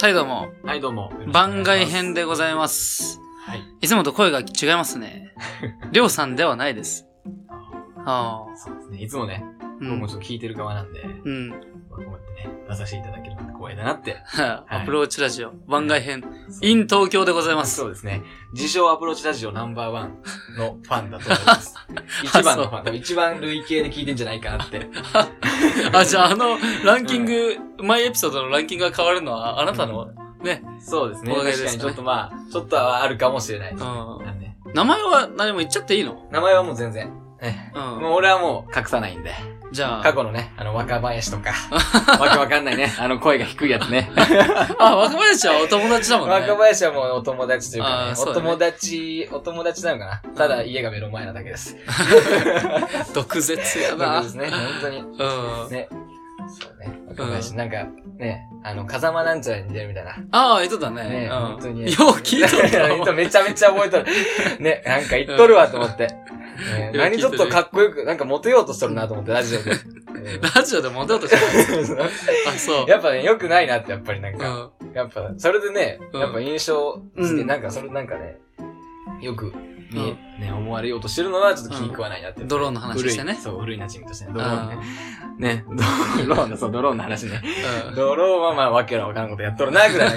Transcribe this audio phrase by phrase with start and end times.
[0.00, 0.46] はい、どうも。
[0.62, 1.10] はい、どうも。
[1.32, 3.20] 番外編でございます。
[3.44, 3.64] はい。
[3.80, 5.34] いつもと声が違いますね。
[5.90, 7.08] りょうさんではないです。
[8.06, 8.56] ああ。
[8.56, 9.02] そうですね。
[9.02, 9.44] いつもね、
[9.80, 10.08] うん僕も。
[10.08, 11.50] ちょっと聞いてる側なんで、うん。
[12.04, 14.16] こうやってね、出させていただけるのが光栄だなって。
[14.68, 16.24] アプローチラジオ番外編、
[16.62, 17.76] in 東京でございます。
[17.76, 18.22] そうですね。
[18.52, 20.18] 自称アプローチラジオナンバーワン
[20.56, 21.74] のファンだと思います。
[22.24, 22.94] 一番のファン。
[22.94, 24.86] 一番累計で聞いてんじゃないかなって。
[25.92, 30.08] あ、じゃああの、ランキング、毎エピソードのランキングが変わるのは、あなたの、
[30.42, 30.62] ね。
[30.80, 31.34] そうですね。
[31.34, 33.72] 確かにちょっとまあ、ちょっとはあるかもしれない。
[33.72, 34.38] うん
[34.74, 36.28] 名前は何も言っちゃっていいの？
[36.30, 37.10] 名前はもう全然。
[37.40, 37.82] ねうん。
[38.02, 39.32] もう俺はもう隠さないんで。
[39.70, 41.52] じゃあ、過去のね、あの若林とか、
[42.18, 44.10] わけわかんないね、あの声が低いやつね。
[44.78, 46.34] あ、若林はお友達だもんね。
[46.34, 51.76] 若林はもうお友達というかね、ねお友達、お友達なのかなただ家が目の前なだけです。
[53.14, 54.22] 毒舌やな。
[54.22, 54.98] ですね、本当に。
[54.98, 55.02] う
[55.66, 55.70] ん。
[55.70, 55.88] ね。
[56.48, 57.00] そうね。
[57.08, 57.86] 若林、なんか、
[58.18, 60.16] ね、あの、風間なんちゃらに似てるみたいな。
[60.32, 61.02] ああ、言っとったね。
[61.02, 61.38] ね、うん。
[61.38, 61.90] 本当にね。
[61.90, 64.06] よう聞いとったほんとめちゃめちゃ覚えとる。
[64.60, 66.08] ね、なんか言っとるわと思って。
[66.94, 69.70] 何ちょっとかっこよく、なんかモテようとしとるなと思って、ラジオで。
[69.70, 69.74] う
[70.38, 72.02] んラジオで戻ろうとしてた。
[72.50, 72.88] あ、そう。
[72.88, 74.70] やっぱね、良くないなって、やっぱりなんか。
[74.80, 74.92] うん。
[74.92, 78.38] やっぱ、それでね、うんやっぱ印象付け、うんなんか、それなんかね、
[79.20, 79.52] よく、
[79.92, 82.42] ね、思われようとしてるのは、ちょっと気に食わないなって。
[82.44, 84.32] ドローンの話してねそう、古いなチームとしてね。
[84.34, 84.78] ドローンね。
[85.38, 85.64] ね、
[86.26, 87.40] ドローンの、そう、ドローンの話ね。
[87.88, 90.10] うんドローンはまあ、わけのわからんことやっとるな、ぐらい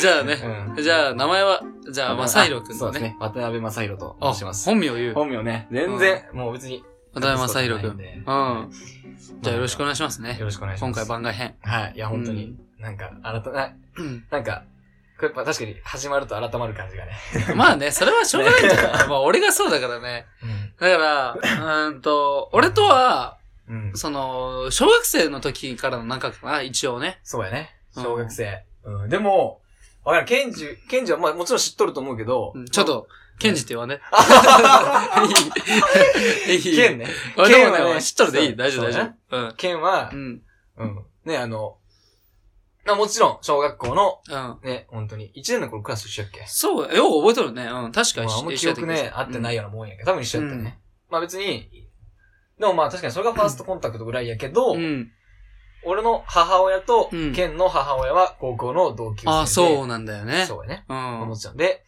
[0.00, 0.38] じゃあね。
[0.76, 2.76] うんじゃあ、名前は、じゃあ、まさひろくん。
[2.76, 3.16] そうですね。
[3.20, 4.66] 渡辺正宏とあ、申します。
[4.68, 5.14] 本名言う。
[5.14, 6.84] 本名ね、全然、もう別に。
[7.14, 7.90] 渡辺正宏くん。
[7.90, 8.60] うん。
[8.60, 8.70] うん
[9.42, 10.44] じゃあ、よろしくお願いしますねよ。
[10.46, 10.90] ろしくお願いします。
[10.90, 11.54] 今回番外編。
[11.62, 11.92] はい。
[11.96, 14.64] いや、本当に、なんか、改な、うんなんか、
[15.16, 17.12] これやっぱ確かに始まると改まる感じがね。
[17.56, 19.08] まあね、それはしょうがないんじゃない？
[19.08, 20.26] まあ、俺がそうだからね。
[20.42, 20.72] うん。
[20.78, 23.92] だから、うーんと、俺とは、うん。
[23.94, 27.20] その、小学生の時からの仲かな、一応ね。
[27.22, 27.76] そうやね。
[27.94, 28.64] 小学生。
[28.84, 29.08] うん。
[29.08, 29.60] でも、
[30.08, 33.08] わからん、ケンジ、ケンジはまあもちろん知っとると思うけどうん、ちょっと、
[33.38, 34.00] ケンジって言わね。
[36.48, 36.60] いい。
[36.76, 37.06] ケンね。
[37.46, 38.56] ケンはね俺知っとるでいい。
[38.56, 39.36] 大丈夫、大丈夫。
[39.36, 39.54] うん。
[39.56, 40.42] ケンはう、ん。
[40.78, 41.04] うん。
[41.24, 41.76] ね、あの、
[42.86, 44.68] まあもちろん、小学校の、うん。
[44.68, 46.44] ね、本当に、1年の頃クラス一緒やっけ？
[46.46, 47.66] そう、よく覚えとるね。
[47.66, 47.92] うん。
[47.92, 49.62] 確かにまああんま記憶ね、合ってないよ。
[49.62, 50.80] ようなもんやけど、多分一緒やったよね。
[51.10, 51.68] まあ別に、
[52.58, 55.12] でもまあ確かにそれがファーストコンタクトぐらいやけど、うん。
[55.88, 59.30] 俺の母親とうん、ケンの母親は高校の同級生で。
[59.30, 60.44] あ、そうなんだよね。
[60.46, 60.84] そうやね。
[60.88, 61.28] うん。
[61.28, 61.56] もちろん。
[61.56, 61.84] で、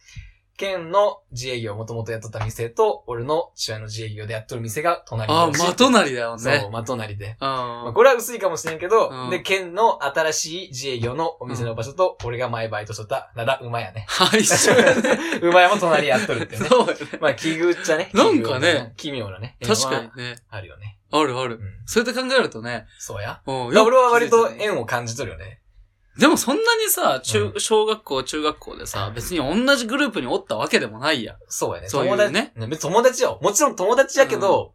[0.61, 6.59] ケンの自営業をもともとやっとった店と、俺の父親の自営業でやっとる店が隣あ、同士ま隣だよね。
[6.59, 7.35] そう、ま隣で。
[7.41, 7.47] うん。
[7.47, 14.05] まあ、これは薄いかもしれんけど、うんで、ケンの新しい自営業のお店の場所と、俺が前バイトしとった、なら馬やね。
[14.07, 15.19] はい、一緒やね。
[15.41, 16.67] 馬屋も隣やっとるってね。
[16.67, 16.99] そうやね。
[17.19, 18.11] まあ、奇遇っちゃね。
[18.13, 19.57] なんかね奇妙なね。
[19.65, 20.35] 確かにね。
[20.49, 20.99] あるよね。
[21.11, 21.55] あるある。
[21.55, 21.61] うん。
[21.85, 22.85] そうやって考えるとね。
[22.99, 23.41] そうや。
[23.45, 23.65] うん。
[23.67, 25.61] 俺は割と縁を感じとるよね。
[26.17, 31.37] でもそんなにさ、う中、小学校、中学校でさ、別に同じグループにおったわけでもないやん。
[31.47, 31.89] そうやね。
[31.89, 32.53] そういう友達ね。
[32.55, 33.39] 別に友達よ。
[33.41, 34.73] もちろん友達やけど、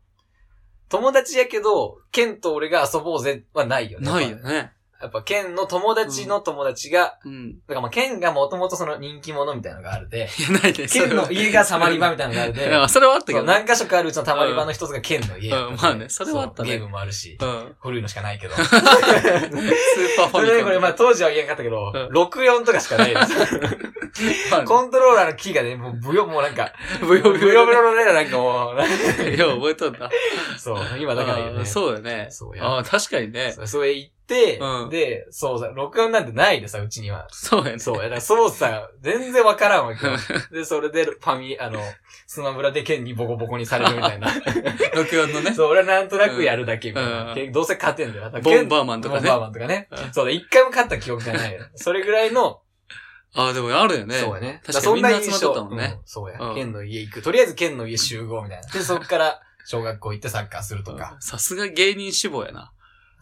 [0.89, 4.11] 友達やけど、ケンと俺が遊ぼうぜはないよね。
[4.11, 4.73] ないよね。
[5.01, 7.53] やっぱ、ケンの友達の友達が、うん。
[7.53, 10.87] だからまあ、ケンがもともとその人気者みたいなのがあるで、いや、ないね。
[10.87, 13.59] ケンの家がサマリ場みたいなのがあるで、 いや、それはあったけそうどね。
[13.59, 17.77] 何箇所かあるうちのたまり場の一つがケンの家やったんでうんまあねそれはあったねそうゲームもあるし、うん。
[17.81, 18.55] 古いのしかないけど。
[18.57, 20.41] スーパーファミコン。
[20.41, 23.33] それでこれまあ当時は言えんかったけど、うん64とかしかないです。
[24.51, 30.11] まあねコントローラーのキーがね、もうブヨ、もうなんか、ブヨブヨブヨブヨのね、なんかもう、よう覚えとんだ。
[30.59, 31.65] そう、今だから言うね。
[31.67, 32.29] そうよね。
[32.31, 33.53] そうやああ、確かにね。
[33.53, 34.16] そうそれ行って、
[34.61, 37.29] うんで、そうさ、録音なんてないでさ、うちには。
[37.31, 37.79] そうやね。
[37.79, 40.13] そうや、だから操作、全然わからんわけよ。
[40.53, 41.81] で、それで、ファミ、あの、
[42.27, 44.29] スマブラで剣にボコボコにされるみたいな。
[44.95, 45.55] 録音のね。
[45.55, 47.05] そう、俺はなんとなくやるだけみたい
[47.47, 48.41] うんどうせ勝てんだよな。
[48.41, 50.13] ボンバーマンとかねボンバーマンとかねうん。
[50.13, 51.61] そうだ、一回も勝った記憶がないよ。
[51.77, 52.61] それぐらいの、
[53.35, 54.15] ああ、でもあるよね。
[54.15, 54.63] そうやね。
[54.67, 56.01] 確かにみんな集まってたもんうんね。
[56.07, 56.53] そうやう。
[56.53, 57.23] ん剣の家行く。
[57.23, 58.69] とりあえず剣の家集合みたいな。
[58.69, 61.17] で、そっから、小学校行ってサッカーするとか。
[61.21, 62.73] さすが芸人志望やな。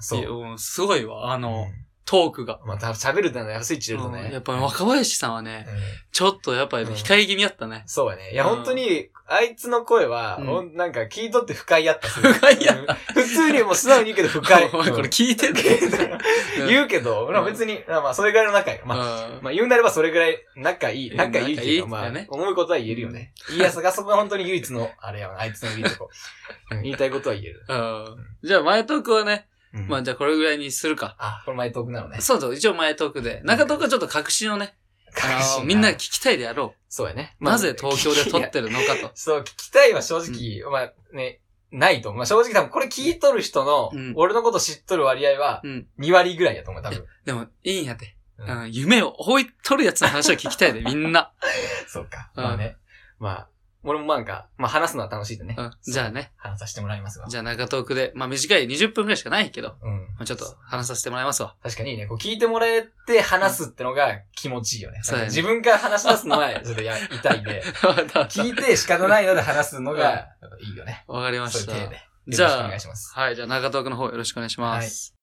[0.04, 1.32] そうすごいわ。
[1.32, 2.60] あの、うんトークが。
[2.66, 4.24] また喋るってのはやっぱスイッチ入れるとね。
[4.26, 5.74] うんやっぱ若林さんはね、うん
[6.12, 7.82] ちょっとやっぱり控え気味やったね。
[7.86, 8.30] そうやね。
[8.32, 10.38] いや、うん本当に、あいつの声は、
[10.74, 12.08] なんか聞いとって不快やった。
[12.08, 14.68] 不快やうん普通にもう素直に言うけど不快。
[14.74, 15.60] お前これ聞いてんの？
[15.60, 15.62] う
[16.66, 18.82] ん言うけど、まあ別に、まあそれぐらいの仲よ。
[18.84, 21.10] まあ、言うなればそれぐらい仲いい。
[21.10, 23.32] うん仲いいっていうか、まあ思うことは言えるよね。
[23.48, 26.10] 言いやすが、そこが本当に唯一の、あれやわ、あいつのいいとこ。
[26.72, 27.64] うん言いたいことは言える。
[27.66, 31.16] うんじゃあ前トークはね、うんまあじゃあこれぐらいにするか。
[31.18, 32.20] あ、これ前トークなのね。
[32.20, 33.42] そうそう、一応前トークで。
[33.44, 34.74] 中トークはちょっと確信をね、
[35.22, 37.36] あの、みんな聞きたいであろそうやね。
[37.40, 37.44] う。
[37.44, 39.10] なぜ東京で撮ってるのかと。
[39.14, 41.40] そう、聞きたいは正直、まあね、
[41.70, 42.18] ないと思う。
[42.18, 45.86] まあ、正直多分これ聞いとる人のうん、俺のこと知っとる割合はうん。
[45.98, 47.04] 2割ぐらいやと思う、多分。
[47.24, 48.16] でも、いいんやで。
[48.38, 51.32] うんうん、夢を追い取るやつの話を聞きたいで、みんな。
[51.86, 52.30] そうか。
[52.36, 52.76] うんまあね。
[53.18, 53.48] まあ、
[53.84, 55.54] 俺もなんか、まあ話すのは楽しいでね。
[55.58, 55.70] うん。
[55.82, 56.32] じゃあね。
[56.36, 57.28] 話させてもらいますわ。
[57.28, 60.00] じゃあ中トークで、まあ短い20分くらいしかないけど、うん。
[60.16, 61.54] まあちょっと話させてもらいますわ。
[61.62, 65.00] 確かにね、こう聞いてもらえて話すってのが気持ちいいよね。
[65.02, 70.28] そうだね自分から話し出すのは ちょっとや痛いんで、聞いて仕方ないので話すのが
[70.60, 71.04] いいよね。
[71.06, 71.90] わかりましたそういう体。
[71.90, 72.14] で。
[72.28, 73.12] じゃあよろしくお願いします。
[73.14, 75.14] はい、じゃあ中トークの方よろしくお願いします。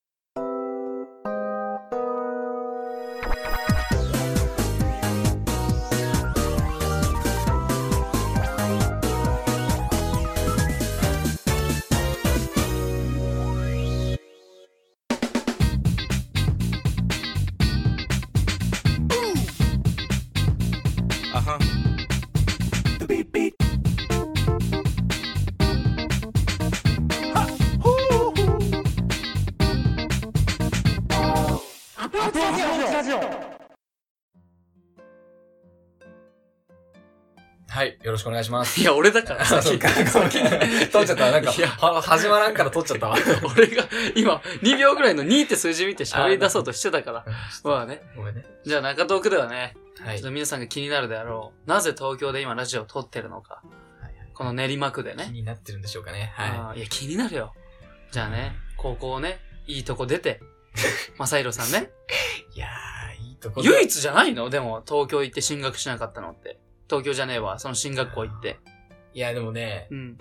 [38.03, 38.81] よろしくお願いします。
[38.81, 39.87] いや、俺だからあ、そうか。
[39.89, 41.31] 撮っちゃった。
[41.31, 41.51] なんか、
[42.01, 43.17] 始まらんから撮っちゃったわ。
[43.55, 43.83] 俺が
[44.15, 47.25] 今2秒ぐらいの2って数字見て喋り出そうとしてたから。
[47.63, 48.01] まあね。
[48.15, 48.43] ごめんね。
[48.65, 50.31] じゃあ中トークではね、はいちょっと。
[50.31, 51.69] 皆さんが気になるであろう。
[51.69, 53.61] なぜ東京で今ラジオを撮ってるのか。
[54.33, 55.29] この練馬区で気ね。
[55.31, 56.33] になってるんでしょうかね。
[56.35, 57.53] はあーいや、気になるよ。
[58.11, 60.41] じゃあね、高校ね、いいとこ出て、
[61.19, 61.91] マサイロさんね。
[62.55, 62.57] い。
[62.57, 64.49] いやー、いいとこ唯一じゃないの？
[64.49, 66.59] でも、東京行って進学しなかったのって。
[66.95, 68.59] 東京じゃねえわ、その進学校行って。
[69.13, 70.17] いや、でもね、うん。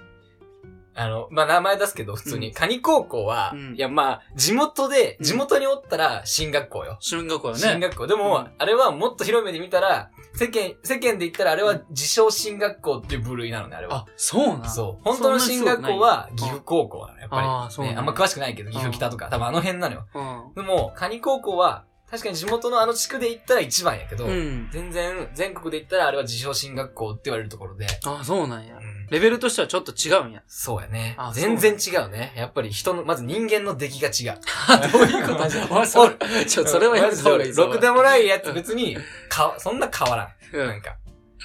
[0.94, 6.96] あの、まあ、名前出すけど、普通うんに、カニ高校は、うんいや、まあ、地元で、うん地元におったら、進学校よ。
[7.00, 7.60] 進学校よね。
[7.60, 8.06] 進学校。
[8.06, 13.98] でも、うんあれはもっと広い目で見たら、世間、世間で言ったらあれは自称進学校っていう部類なのね、あれは。
[13.98, 15.02] あ、そうなんそう。
[15.04, 17.46] 本当の進学校は岐阜高校なの、やっぱり。
[17.46, 20.06] あーそうねあんま詳しくないけど、岐阜北とか、多分あの辺なのよ。
[20.14, 20.54] うん。
[20.54, 24.68] でも、カニ高校は、確かに地元のあの地区で言ったら一番やけど、うん。
[24.72, 28.80] 全然、全国で言ったらあれは自称進学校って言われるところで、あ、そうなんやう。
[28.80, 30.42] んレベルとしてはちょっと違うんや。
[30.46, 31.32] そうやねあ。
[31.34, 32.32] 全然違うね。
[32.36, 34.40] やっぱり人の、まず人間の出来が違う。
[34.92, 35.44] どういうこと？
[35.70, 37.66] お前それ、ちょ、それはやめた方がいいぞ。
[37.66, 38.96] ろくでもないやつ別に、
[39.28, 40.28] か、そんな変わらん。
[40.52, 40.96] うんなんか、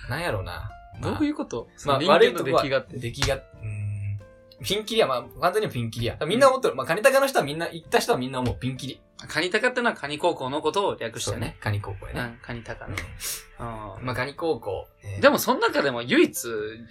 [0.09, 0.69] なんやろうな。
[1.01, 1.67] どういうこと？
[1.85, 2.97] まあ、悪いとこは、出来がって。
[2.97, 3.74] 出来が、うーん。
[4.63, 6.17] ピンキリや、まあ、完全にピンキリや。
[6.25, 6.75] みんな思ってる。
[6.75, 8.55] まあ、カニタカの人はみんな、行った人はみんな思う。
[8.57, 9.01] ピンキリ。
[9.27, 11.57] カニタカってのはカニ高校のことを略してね。。
[11.59, 12.19] カニ高校やね。
[12.21, 12.95] うん、カニタカね。
[13.57, 14.87] まあ、カニ高校。
[15.03, 16.47] えーでもその中でも唯一、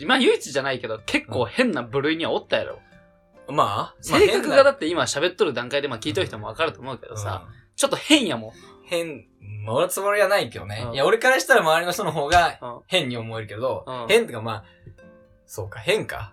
[0.07, 2.79] まあ唯一じゃないけど、結構変な部類にはおったやろ。
[3.49, 7.47] まあ、性格がだっって今喋っとる段階でまあ聞いとる人もわかると思うけどてさ、、
[7.77, 8.53] ちょっと変やもん。
[8.87, 9.27] 変、
[9.65, 10.91] まあ俺のつもりはないけどねう。
[10.93, 14.65] んいや、俺からしたら周りの人の方がうん変に思えるけどうん、変ってかまあ、
[15.47, 16.33] そうか、変か。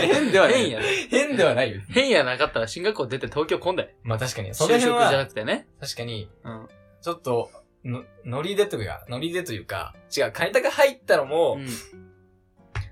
[0.00, 0.86] 変ではない変やで。
[1.10, 1.80] 変ではないよ。
[1.88, 3.90] 変やなかったら進学校出て東京来んだよ。
[4.02, 4.54] まあ確かに。
[4.54, 5.68] その就職じゃなくてね。
[5.80, 6.68] 確かに、うん。
[7.02, 7.50] ちょっと、
[7.84, 11.68] の、ノリでというか、ノリでというか、違う、カニタカ入ったのも、うん。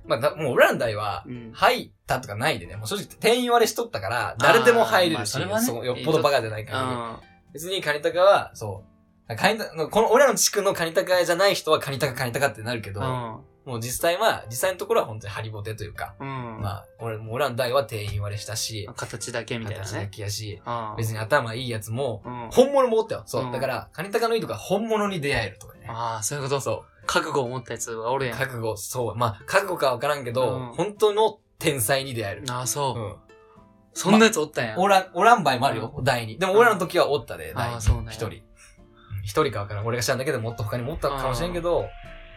[0.06, 1.50] まあ、だもう俺らの代は、うん。
[1.53, 7.17] 入ったとかないでね、もう正直店員割れしとったから、誰でも入れるし、まあそねそうよっぽどバカじゃないから、うん。
[7.53, 8.85] 別にカニタカは、そ
[9.29, 13.41] う、カニタこの俺らの地区のカニタカじゃない人はカニタカカニタカってなるけど、うん。
[13.69, 16.59] もう実際は、実際のところは本当にハリボテというか、うん。
[16.62, 20.09] まあ、俺、もう俺らの代は店員割れしたし、形だけみたいな形だね。
[20.11, 22.49] けやし、うん別に頭いいやつも、うん。
[22.50, 23.23] 本物もおったよ。
[23.26, 23.45] そう。
[23.45, 25.87] うんだから、カニタカのいいとこは本物に出会えるとかね。
[25.87, 26.61] ああ、そういうこと。
[26.61, 28.28] そ覚悟を持ったやつがおるう。
[28.28, 28.38] やん。
[28.38, 29.14] 覚悟、そう。
[29.14, 32.45] まあ、覚悟かわからんけど、うん本当の天才に出会える。
[32.49, 33.02] ああ、そうう。
[33.09, 33.16] ん。
[33.92, 34.75] そんなやつおったんや。
[34.78, 36.38] おらん、おらん場合もあるよ、第二。
[36.38, 38.25] でも俺らの時はおったで、ん第二一人。
[38.26, 38.42] うん
[39.25, 39.87] 一人かわからん。
[39.87, 41.87] 俺が知らんだけでもっと他にもおったかもしれんけど、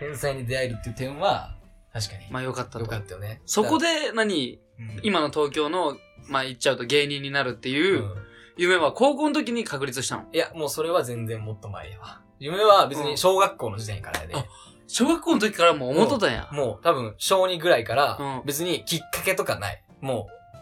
[0.01, 1.55] 天才に出会えるっていう点は、
[1.93, 2.25] 確かに。
[2.31, 2.97] まあよかったとよか。
[2.97, 3.39] ったよね。
[3.45, 5.95] そこで、で何、うん今の東京の、
[6.27, 8.15] まあ言っちゃうと芸人になるっていううん
[8.57, 10.25] 夢は高校の時に確立したの？
[10.33, 12.21] いや、もうそれは全然もっと前やわ。
[12.39, 14.35] 夢は別に小学校の時点からやで。
[14.35, 14.45] あ
[14.87, 16.49] 小学校の時からもう思っとったんや。
[16.51, 19.83] もう多分小2ぐらいからうん別にきっかけとかない。
[20.01, 20.57] もう、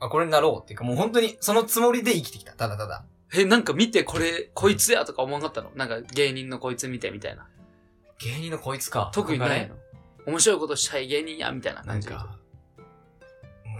[0.00, 2.52] あ、これになろうっていうかもう本当にそのつもりで生きてきた。
[2.52, 3.04] ただただ。
[3.34, 5.70] え、なんか見てこれ、こいつやとか思わなかったの？
[5.74, 7.46] なんか芸人のこいつ見てみたいな。
[8.20, 9.10] 芸人のこいつか。
[9.14, 9.70] 特にない
[10.26, 12.08] 面白いことしたい芸人や、みたいな感じ？
[12.08, 12.38] なんか、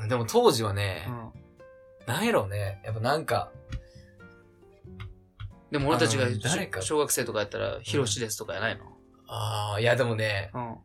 [0.03, 1.33] うんでも当時はねう、ん。
[2.07, 2.81] なんやろうね。
[2.85, 3.51] やっぱなんか、
[5.71, 8.85] でも俺たちがあの誰か小学生とかやったら、ヒロシですとかやないの？
[9.27, 10.77] ああ、いやでもね、うん。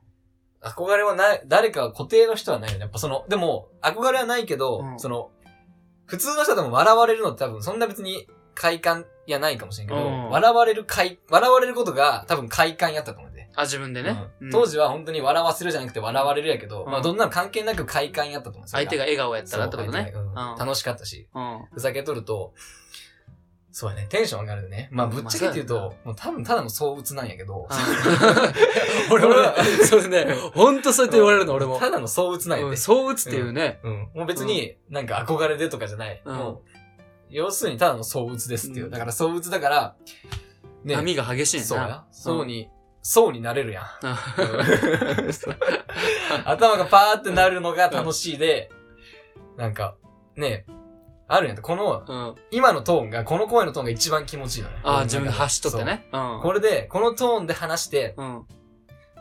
[0.62, 2.81] 憧れはない、誰か固定の人はないよね。
[2.81, 5.31] やっぱその、でも、憧れはないけど、うんその、
[6.05, 13.30] 普通の人でも笑われるのって多分そんな別に快感やないかもしれんけど、うん笑われる快、笑われることが多分快感やったと思う。
[13.55, 14.10] あ、自分でね。
[14.39, 18.77] ううんん当時は本当に笑わせるじゃなくて笑われるやけど、うんまあどんなの関係なく快感やったと思うんですよ。
[18.79, 19.93] 相手が笑顔やったらってことね。
[19.93, 21.65] そう相手がうんうん楽しかったし、うん。
[21.74, 22.53] ふざけとると、
[23.74, 24.89] そうやね、テンション上がるね。
[24.91, 27.67] まあぶっちゃけて言うまあと、もう多分ただの躁鬱なんやけど、
[29.10, 29.55] 俺も俺は、
[29.89, 31.79] それね、ほんとそうやって言われるの、俺も。
[31.79, 33.79] ただの躁鬱なんやうんう打つっていうね。
[33.84, 34.10] うん。
[34.13, 36.22] もう別になんか憧れでとかじゃない。
[36.25, 36.62] うんもう、
[37.29, 38.86] 要するにただの躁鬱ですっていう。
[38.86, 39.96] うんだから躁鬱だから、
[40.84, 41.63] ね、波が激しいん。
[41.63, 42.03] そうや。
[42.12, 42.70] そうに、
[43.01, 43.86] そうになれるやん。
[44.03, 44.15] うん。
[46.46, 48.70] 頭がパーってなるのが楽しいで、
[49.58, 49.96] なんか、
[50.36, 50.65] ね、
[51.27, 51.58] あるんやん。
[51.62, 52.36] この、うん。
[52.51, 54.75] 今のトーンが、この声のトーンが一番気持ちいいのね。
[54.84, 56.08] ああ、自分で走っとってね。
[56.12, 58.46] これで、このトーンで話して、うん。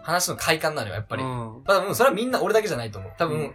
[0.02, 1.22] 話の快感なのよ、やっぱり。
[1.22, 1.62] うん。
[1.64, 3.12] 多分、それはみんな俺だけじゃないと思う。
[3.16, 3.54] 多分、うん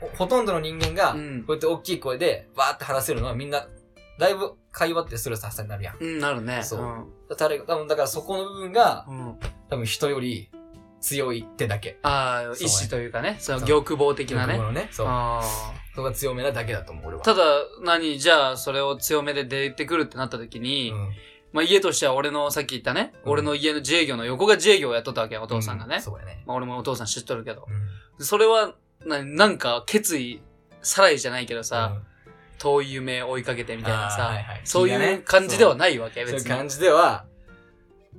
[0.00, 3.66] ほほとんどの人間が、こうやって大きい声で、バーって話せるのはみんな、
[4.20, 5.96] だいぶ会話ってストレス発散になるやん。
[5.98, 6.62] うん、なるね。
[6.62, 7.06] そううん。
[7.28, 9.36] だから多分、だからそこの部分が、うん。
[9.68, 10.50] 多分人より
[11.00, 11.98] 強いってだけ。
[12.02, 14.66] ああ、意志というかね、その玉棒的なね僕。
[14.66, 14.88] のね。
[14.92, 15.06] そう。
[15.08, 15.40] あ
[15.94, 17.18] そこが強めなだけだと思う、俺あ。
[17.18, 17.24] は。
[17.24, 17.42] ただ、
[17.82, 21.10] 何、じゃあ、それを強めで出てくるってなった時に、うん
[21.52, 25.96] まあ家としては俺のさっき言ったね、うん俺の家の自営業の横が自営業をやっとったわけよ、お父さんがね。
[25.96, 26.44] うそうやね。
[26.46, 27.66] まあ俺もお父さん知っとるけど。
[27.68, 28.74] うんそれは、
[29.06, 30.42] ななんか決意、
[30.82, 31.96] さらいじゃないけどさ、
[32.60, 36.40] 遠い夢追いかけてみたいなさ、はいはいそういう感じではないわけ、別に。
[36.40, 37.24] そういう感じでは、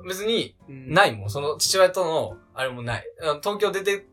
[0.08, 1.30] 別にうんないもん。
[1.30, 3.06] その父親との、あれもない。
[3.42, 4.08] 東京出て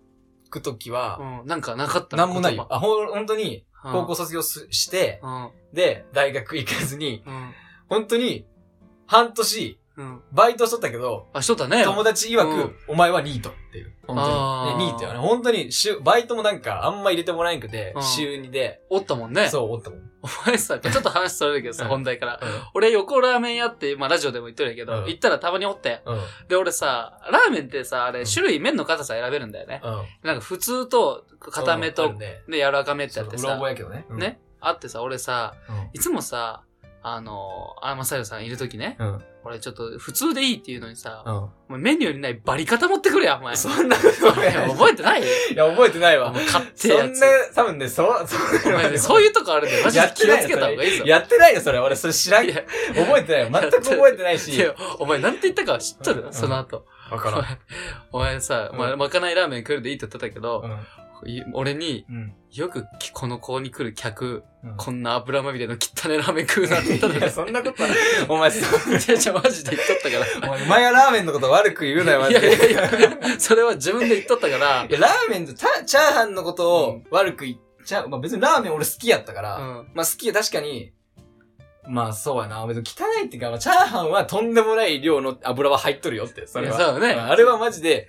[0.51, 2.67] くときは、うん、なんかなかったなんもないよ。
[2.69, 5.51] 言あ、ほん、本当に、葉高校卒業すして、うん。
[5.73, 7.53] で、大学行かずに、うん。
[7.89, 8.47] 本当に、
[9.07, 10.23] 半年、うん。
[10.33, 11.83] バイトしとったけど、あ、しとったね。
[11.85, 13.93] 友達曰く、うんお前はニートっていう。
[14.07, 14.85] 本あー当に。
[14.87, 15.19] ね、ニートやね。
[15.19, 19.49] 本当に、週、バイトもなんか、あんま入れてもらえんくてう、ん週2で、おったもんね。
[19.49, 20.01] そう、おったもん。
[20.23, 22.41] お前さ、ちょっと話それるけどさ、うん本題から。
[22.75, 25.99] 俺、横ラーメン屋って、まあラジオでも言ってるけど、うん行ったらたまにおったよ。
[26.07, 26.15] うん。
[26.15, 26.23] うん。
[26.49, 29.81] で、俺さ、ラーメンってさ、あれ、うん種類、麺の硬さ選べるんだよね。
[29.83, 30.03] うん。
[30.23, 34.07] なんか普通と、硬めあとる、ねで、柔らかめってやってさ覚、えやけどね。
[34.09, 34.19] うん。
[34.19, 35.91] ね、あってさ、俺さ、うん。
[35.93, 36.63] いつもさ、
[37.03, 39.25] あの、あまさよさんいるときね、うん。
[39.45, 41.35] 俺ちょっと普通でいいっていうのにさ、うん。
[41.35, 43.57] お前メニューにないバリカタ持ってくれや、お前。
[43.57, 44.53] そんなことない。
[44.53, 45.25] 覚えてないい
[45.55, 46.31] や、覚えてないわ。
[46.31, 47.19] お前買ってそやつ。
[47.19, 48.27] んな、多分ね、そう、
[48.67, 51.05] お前ね、そういうとこあるんで、マジで気をつけた方がいいぞ。
[51.05, 51.79] やってないよ、それ。
[51.79, 52.47] 俺、それ知らん。
[52.47, 52.59] 覚
[53.19, 53.49] えてないよ。
[53.53, 54.55] 全く覚えてないし。
[54.55, 56.85] いやお前なんて言ったか知っとるうんその後。
[57.11, 57.59] わからん。
[58.13, 60.79] お前さ、まうんまかないラーメン来るでいいって言ってたけど、うん。
[61.27, 62.35] い俺に、うん。
[62.53, 67.31] よくきこの子に来る客、うんこんな油まみれの汚いラーメン食うなって言った。
[67.31, 67.89] そんなことは、
[68.29, 68.65] お前、そ
[68.99, 72.73] じゃじゃマジで言っとったかお前、お前がラーメンのこと悪く言うなよ、マジいやいで。
[72.73, 78.09] やいら、それは自分で言っとったからい、や、ラーメンと、たチャーハンのことをうん悪く言っちゃう。
[78.09, 79.89] まあ別にラーメン俺好きやったから、うん。
[79.95, 80.93] まあ好きや、確かに、
[81.87, 82.67] まあそうやな。
[82.67, 86.77] 別に汚いっていうか、まあチャーハンはとんでもない量の油は入っとるよって、それは。
[86.77, 88.09] いやそうだねんあれはマジで、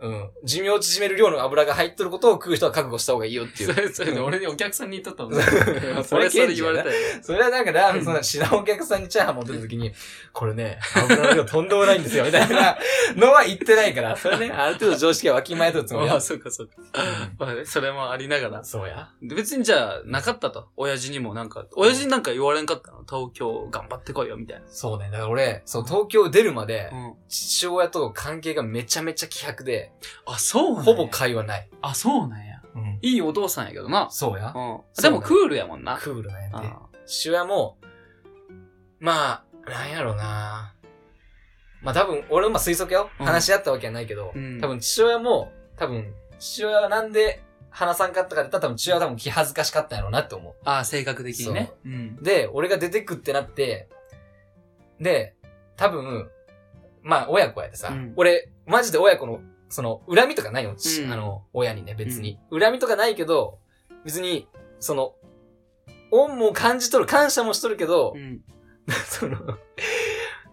[0.00, 0.30] うん。
[0.44, 3.72] 寿命を縮める量の油が入っとることを食う人は覚悟した方がいいよっていう。
[3.74, 5.42] それ、それで俺にお客さんに言っとったもん。
[5.42, 6.94] それ それ、それ言われたよ。
[7.22, 9.92] それはなんかな知らんお客さんにチャーハン持ってる時に、
[10.32, 12.76] これね、油の量とんでもないんですよ、みたいな
[13.16, 16.20] のは言ってないから、 それはね、ある程度常識はわきまえとるつもりだああ、。
[16.20, 16.74] そうかそうか。
[17.38, 18.64] まあそれもありながら。
[18.64, 19.10] そうや。
[19.22, 20.68] で別にじゃあ、なかったと？
[20.76, 23.04] 親父にもなんか、親父になんか言われんかったの？
[23.08, 24.66] 東京頑張ってこいよ、みたいな。
[24.68, 25.06] そうね。
[25.06, 27.14] だから俺、そう、東京出るまでう、ん。
[27.28, 29.92] 父親と関係がめちゃめちゃ希薄で、
[30.26, 31.68] あ、そうなんやほぼ会話ない。
[31.82, 32.62] あ、そうなんや。
[32.74, 32.98] うん。
[33.02, 34.08] いいお父さんやけどな。
[34.10, 34.58] そうやう。
[34.58, 35.02] ん。
[35.02, 35.96] でもクールやもんな。
[35.96, 36.56] クールなんやって。
[36.68, 37.78] あ父親も、
[38.98, 40.74] まあ、なんやろうな
[41.82, 43.10] まあ多分、俺もまあ推測よ。
[43.20, 51.72] うん話し合ったわけはないけど、うん多分父親も、多分、父親がなんで話さんかったかって言ったら多分父親は多分気恥ずかしかったんやろうなって思あ、性格的にね。
[51.84, 52.24] うんう。。
[52.24, 53.88] で、俺が出てくってなって、
[54.98, 55.34] で、
[55.76, 56.30] 多分、
[57.02, 59.40] まあ親子やでさ、うん俺、マジで親子の、
[59.74, 60.76] その、恨みとかないよ。
[60.76, 62.38] うんあの、親にね、別に。
[62.52, 63.58] 恨みとかないけど、
[64.04, 64.46] 別に、
[64.78, 65.16] その、
[66.12, 68.40] 恩も感じとる、感謝もしとるけどう、ん。
[69.10, 69.36] その、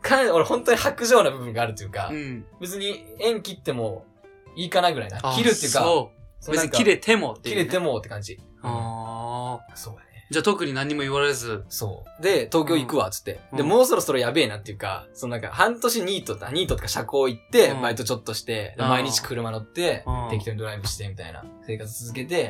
[0.01, 2.45] かん俺本当に白状な部分があるというか、うん。
[2.59, 4.07] 別に縁切っても
[4.55, 5.19] いいかなぐらいな。
[5.21, 6.11] あ切るっていうか、そ
[6.47, 6.51] う。
[6.51, 7.61] 別に切れてもっていうね。
[7.61, 8.39] 切れてもって感じ。
[8.63, 9.75] ああ。
[9.75, 10.10] そうやね。
[10.31, 11.65] じゃあ特に何も言われず。
[11.67, 12.23] そう。
[12.23, 13.41] で、東京行くわ、つって。
[13.53, 22.49] で、うんもうそろそろやべえなっていうか、そのなんか、半年ニートだ、ニートとか社交行って、うんバイトちょっとして、でうん毎日車乗ってうん、適当にドライブして、みたいな生活続けて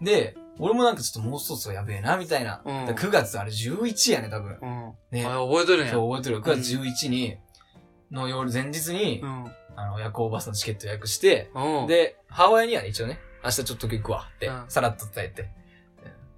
[0.00, 0.04] う、ん。
[0.04, 2.60] で、俺もなんかちょっともうそろそろやべえな、みたいな。
[2.62, 4.58] うんで9月あれ11やね、多分。
[4.60, 4.92] うん。
[5.10, 5.24] ね。
[5.24, 5.92] あ覚えとるんや。
[5.92, 6.40] そう、覚えてる。
[6.42, 7.38] 9月11に、
[8.10, 9.50] の夜、前日にう、ん。
[9.74, 11.86] あの、夜行バスのチケット予約して、うん。
[11.86, 15.63] で、母親にはね、一応ね、明日ちょっと行くわってうん、さらっと伝えて。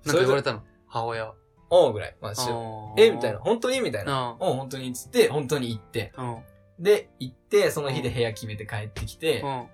[0.07, 0.63] なんか言われたたの？
[0.87, 1.35] 母親は。
[1.69, 2.17] おうぐらい。
[2.21, 3.39] まあ、しうんえみたいな。。
[3.41, 3.81] 本当に？
[3.81, 4.37] みたいな。
[4.41, 4.49] うん。
[4.49, 4.89] おう本当に？
[4.89, 6.13] っつって、本当に行って。
[6.17, 6.39] うん。
[6.79, 9.67] で、行って、その日で部屋決めて帰ってきて、うん。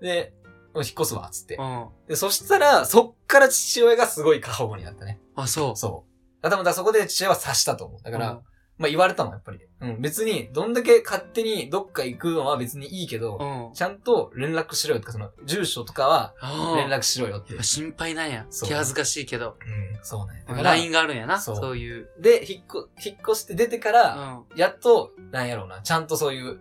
[0.00, 0.32] で、
[0.74, 1.62] もう引っ越すわ、つってう。
[1.62, 1.88] ん。
[2.06, 5.20] で、そしたら、そっから父親がすごい過保護になったね。
[5.34, 5.76] あ、そう。
[5.76, 6.42] そう。
[6.42, 8.02] だから多分だからそこで父親は察したと思う。
[8.02, 8.40] だから、うん
[8.78, 9.58] まあ言われたの、やっぱり。
[9.80, 10.00] うん。
[10.00, 13.74] 別に、どんだけ勝手にどっか行くのは別にいいけど、うん。
[13.74, 16.34] ちゃんと連絡しろよとか、その、住所とかは。
[16.76, 17.50] 連絡しろよって。
[17.50, 18.46] やっぱ心配なんや。
[18.50, 19.56] そう気恥ずかしいけど。
[19.60, 20.44] うん、そうね。
[20.46, 21.40] だから、LINE があるんやな。
[21.40, 22.08] そうそういう。
[22.20, 24.44] で、引っこ、引っ越して出てかうら、ん。
[24.54, 26.60] やっと、なんやろうな、ちゃんとそういう、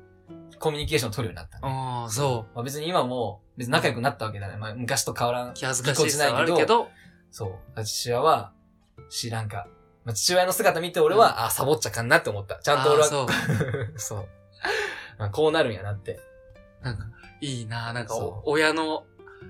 [0.59, 1.61] コミュニケーションを取るようになった、ね。
[1.71, 4.57] ああ、そまあ別に今も、別に仲良くなったわけだね。
[4.57, 5.53] まあ昔と変わらんう。。
[5.53, 6.89] 気恥ずかしいさはあるけど、
[7.31, 7.83] そう。
[7.83, 8.53] 父親は、
[9.09, 9.67] 知らんか。
[10.07, 12.59] まあ、父親の姿見て俺は、あ、サボっちゃかんなって思った。
[12.63, 13.27] ちゃんと俺は、そう。
[13.99, 14.27] そう。
[15.19, 16.17] まあこうなるんやなって。
[16.81, 17.07] なんか、
[17.41, 19.03] いいななんか親の、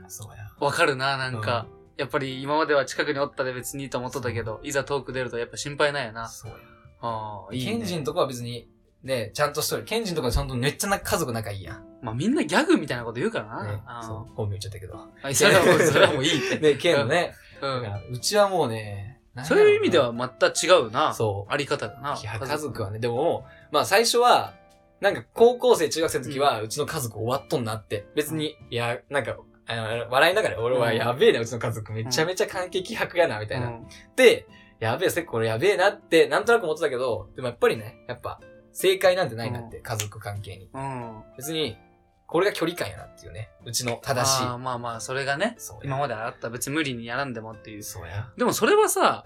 [0.08, 0.50] そうや。
[0.60, 6.28] わかるななんか、やっぱり今までは近くにおったで別にいいと思っとったけど、いざ遠く出るとやっぱ心配なんやな。
[6.28, 6.58] そうや。
[7.02, 7.74] ああ、いい、ね。
[7.74, 8.68] ケンジンとかは別に、
[9.04, 9.84] ね、ちゃんとしとる。
[9.84, 11.86] ケンジンとかちゃんとめっちゃな家族仲いいやん。
[12.02, 13.64] まあみんなギャグみたいなこと言うからな。
[13.64, 13.84] ね。
[13.86, 14.34] あそう。
[14.34, 14.96] 本名言っちゃったけど。
[15.22, 16.58] あそれはもう、それはもういいって。
[16.74, 17.36] ね、ケンのね。
[17.62, 17.84] うん。
[17.84, 21.14] らうちはもうね、そういう意味ではまた違うな。
[21.14, 21.52] そう。
[21.52, 22.20] あり方がな。
[22.20, 24.54] いや、家族はね、でも、まあ最初は、
[25.00, 28.08] なんか高校生、中学生の時は、うちの家族終わっとんなって。
[28.16, 29.38] 別に、いや、なんか、
[30.10, 33.68] 笑いながら俺はうんやべえな、うちの家族めちゃめちゃ関係希薄やな、みたいな。
[33.68, 34.48] うんで、
[34.80, 38.40] やべえ、せっこれやべえなって、なんとなく思ってたけど、でもやっぱりね、やっぱ、
[38.72, 40.70] 正解なんてないなって、家族関係に。
[40.74, 41.24] うん。
[41.36, 41.78] 別に、
[42.28, 43.50] これが距離感やなっていうね。
[43.66, 44.44] うちの正しい。
[44.44, 45.82] あーまあまあ、それがね、そうや。
[45.86, 47.84] 今まであった別に無理にやらんでもっていう。
[47.84, 48.30] そうや。
[48.38, 49.24] でもそれはさ、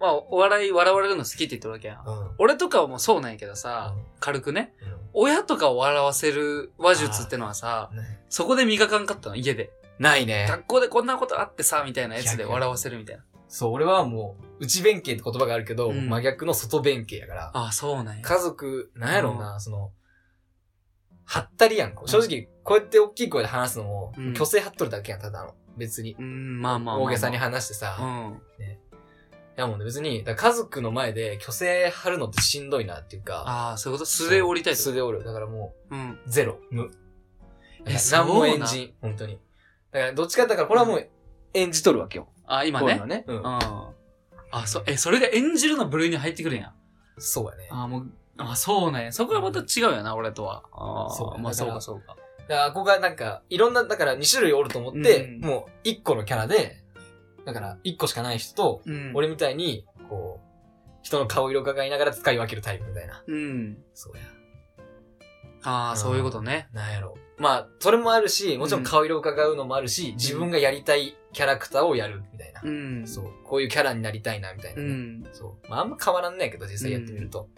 [0.00, 2.04] まあ、お笑い笑われるの好きって言ってるわけやん。
[2.04, 2.20] うん。
[2.20, 2.30] うん。
[2.38, 4.74] 俺とかはもうそうなんやけどさ、軽くね、
[5.12, 9.70] 親とかを笑わせる話術ってのはさ、うんねそこで磨かんかったの、家で。
[9.98, 10.46] ないね。
[10.48, 13.22] 学校でこんなことあってさ、みたいなやつで笑わせるみたいな。
[13.46, 17.50] そう、俺はもう、内弁慶って言葉があるけど、うん真逆の外弁慶やから。
[17.52, 18.22] ああ、そうなんや。
[18.22, 19.92] 家族、なんやろうな、その、
[21.32, 21.94] はったりやん。
[22.04, 25.54] 正直、こうやって大きい声で話すのも、うん虚勢張っとるだけやん、ただの。
[25.78, 26.14] 別に。
[26.18, 26.98] うん、まあまあ。
[26.98, 27.96] 大げさに話してうさ。
[27.96, 28.42] ん。
[29.56, 33.44] いやもうね、別に、家族の前で虚勢張るのってしんどいなっていうか。
[33.46, 34.10] ああ、そういうこと？
[34.10, 35.24] 素で降りたい素でおる。
[35.24, 35.96] だからもと。
[35.96, 36.10] うん。
[36.10, 36.90] う、ゼロ、無。
[37.86, 39.40] え何も演じん、本当に。
[39.90, 41.08] だから、どっちかって言ったら、これはもう、
[41.54, 42.28] 演じとるわけよ。
[42.46, 43.40] あ、今ねこうん。。
[43.44, 46.74] あ、そ、え、それが演じるの部類に入ってくるんや。
[47.18, 47.68] そうやね。
[47.70, 49.12] あもう、あ、そうなんや。
[49.12, 50.64] そこはまた違うよな、俺とは。
[50.72, 52.16] ああ、そうまあそうだかそうか。
[52.48, 56.82] だから、ここがなんか、いろんな、だから2種類おると思って、うんもう1個のキャラで、
[57.44, 59.12] だから1個しかない人と、うん。
[59.14, 60.52] 俺みたいに、こう、
[61.02, 63.22] 人の顔色を伺いながら使い分けるタイプみたいな。
[63.26, 63.78] うん。
[63.94, 64.22] そうや。
[65.64, 66.68] ああ、そういうことね。
[66.72, 67.16] なんやろ。
[67.38, 72.60] まあ、それもあるし、もちろん顔色を伺うのもあるし、自分がやりたいキャラクターをやるみたいな。
[72.64, 73.06] うん。
[73.06, 73.24] そう。
[73.44, 75.24] こういうキャラになりたいな、みたいなね、うん。
[75.32, 75.68] そう。
[75.68, 77.48] まあ、あんま変わらんないけど、実際やってみると。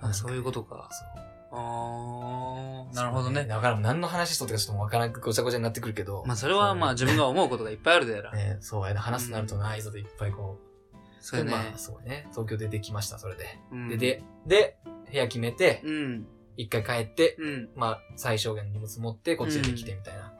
[0.00, 0.88] あ、そういうことか。
[0.90, 1.28] そう。
[1.50, 3.46] ああ、なるほどね。
[3.46, 6.24] だから何の話しとったかちょっとわからんくごちゃごちゃになってくるけど。
[6.26, 8.32] まあそれはまあ自分が思うことがいっぱいあるでら。
[8.32, 9.00] ね、そうやね。
[9.00, 10.96] 話すとなるとな、愛想でいっぱいこう。
[11.20, 11.56] そうやねで。
[11.56, 12.26] まあ、そうね。
[12.30, 13.44] 東京出てきました、それで。
[13.72, 14.78] うんで、で、で、
[15.10, 16.26] 部屋決めて、うん。
[16.56, 17.68] 一回帰って、うん。
[17.76, 20.32] まあ、最小限の荷物持って、こっち出てきてみたいな。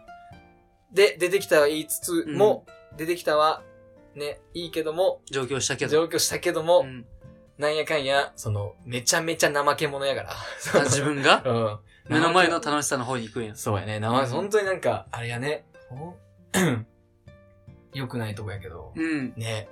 [0.92, 2.66] で、出てきたは言いつつも、
[2.96, 3.62] 出てきたは、
[4.14, 5.92] ね、いいけども、上京したけど。
[5.92, 7.06] 上京したけども、うん
[7.58, 10.30] なんやかんや、その、めちゃめちゃ怠け者やから。
[10.30, 11.42] あ自分が？
[11.44, 12.14] うん。
[12.14, 13.54] 目の前の楽しさの方に行くんや。
[13.56, 13.98] そうやね。
[14.00, 15.66] 生、うん本当になんか、あれやね。
[15.90, 16.14] お
[17.92, 19.34] 良くないとこやけど、うん。
[19.36, 19.68] ね。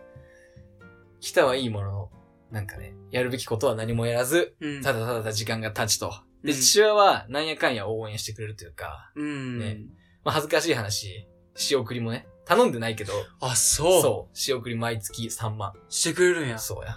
[1.20, 2.10] 来たはいいものの、
[2.50, 4.82] なんかね、やるべきことは何もやらず、うん。
[4.82, 6.12] ただただ時間が経ちと。
[6.42, 9.58] で、うん父親はなんやかんや応援してくれるというか、うん。
[9.58, 9.78] ね
[10.24, 14.02] まあ恥ずかしい話、仕送りもね、頼んでないけど、あ、そう。
[14.02, 15.72] そう、仕送り毎月3万。
[15.88, 16.58] してくれるんや。
[16.58, 16.96] そうや。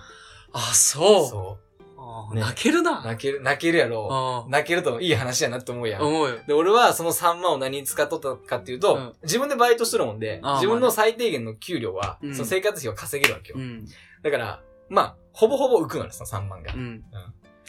[0.54, 1.28] あ、そう。
[1.28, 1.58] そ
[1.98, 3.04] あーね泣けるな。
[3.04, 4.08] 泣ける、泣けるやろ。
[4.12, 6.02] あ泣けるといい話やなって思うやん。
[6.02, 6.38] あ思うよ。
[6.48, 13.58] で、俺はその3万を何に使っとったかっていうと、うん自分でバイトしてるもんで、自分の最低限の給料は、うんその生活費を稼げるわけよ。
[13.60, 13.86] うん。
[14.24, 16.74] だから、まあ、ほぼほぼ浮くのよ、その3万が。
[16.74, 17.04] うん。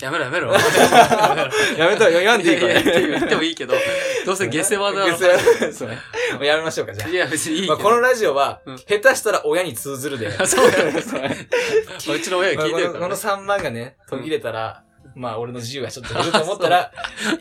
[0.00, 0.52] やめろやめろ。
[1.76, 2.72] やめと、言わんでいいこれ。
[2.80, 3.74] いやいや言ってもいいけど、
[4.24, 5.16] どうせ下世話だろ。
[5.16, 5.98] 下世話そうね。
[6.34, 7.76] もうやめましょうか、じゃいや、別にいいけあ。
[7.76, 7.88] まど。
[7.88, 10.30] あ、このラジオは、うん下手したら親に通ずるで。
[10.46, 11.02] そうだね
[11.98, 13.06] そううちの親が聞いてるからね。
[13.06, 14.82] まあこのこの3万がね、途切れたら、
[15.14, 16.92] まあ俺の自由がちょっと減ると思ったら、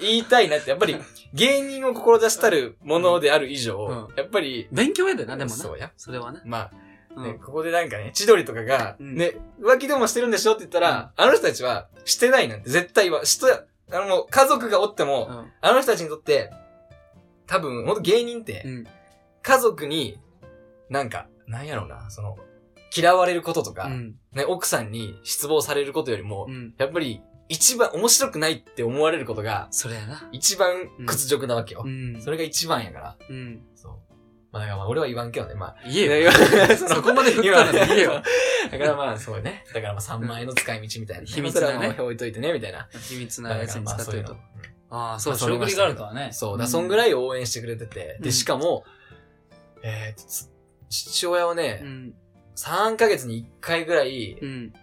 [0.02, 0.98] 言いたいなって、やっぱり
[1.34, 5.56] 芸人を志したるものである以上、うんやっぱり、勉強やでな、でもな。
[5.56, 5.92] そうや。
[5.96, 6.42] それはね。
[6.46, 6.72] まあ、
[7.18, 7.40] ね、うん。
[7.40, 13.48] ここでなんかね、千鳥とかが、うんね、浮気でもしてるんでしょって言ったら、あの人たちは、してないなんて絶対は、しと、
[13.92, 16.52] あのもう家族がおっても、うんあの人たちにとって、
[17.48, 18.84] 多分、ほんと芸人って、うん。
[19.42, 20.20] 家族に、
[20.90, 22.38] なんか、なんやろうな、その、
[22.96, 24.16] 嫌われることとか、うん。
[24.34, 26.76] ね、奥さんに失望されることよりも、うん。
[26.78, 30.30] やっぱり、一番面白くないって思われることが、それやな。
[30.32, 31.82] 一番屈辱なわけよ。
[31.84, 32.22] うん。
[32.22, 33.18] それが一番やから。
[33.28, 33.62] うん。
[33.74, 33.94] そう。
[34.52, 35.76] まあ、だからまあ、俺は言わんけどね、まあ。
[35.86, 36.32] 言えよ。
[36.32, 36.32] よ
[36.76, 38.24] そこまで振ったら言えよ。
[38.72, 39.64] だからまあ、そうね。
[39.74, 41.26] だからまあ、3万円の使い道みたいな。
[41.26, 42.90] 秘密だね置いといてね、みたいな。
[43.10, 44.36] 秘密なやつに使ってると。。
[44.90, 46.30] ああ、そう、まあそれは仕送りがあるとはね。
[46.32, 46.58] そう。
[46.58, 48.00] だそんぐらい応援してくれてて。
[48.00, 48.86] で、うんしかも、
[49.84, 50.50] えー
[50.90, 52.14] 父親はねう、ん。
[52.56, 54.74] 3ヶ月に1回ぐらい、うん。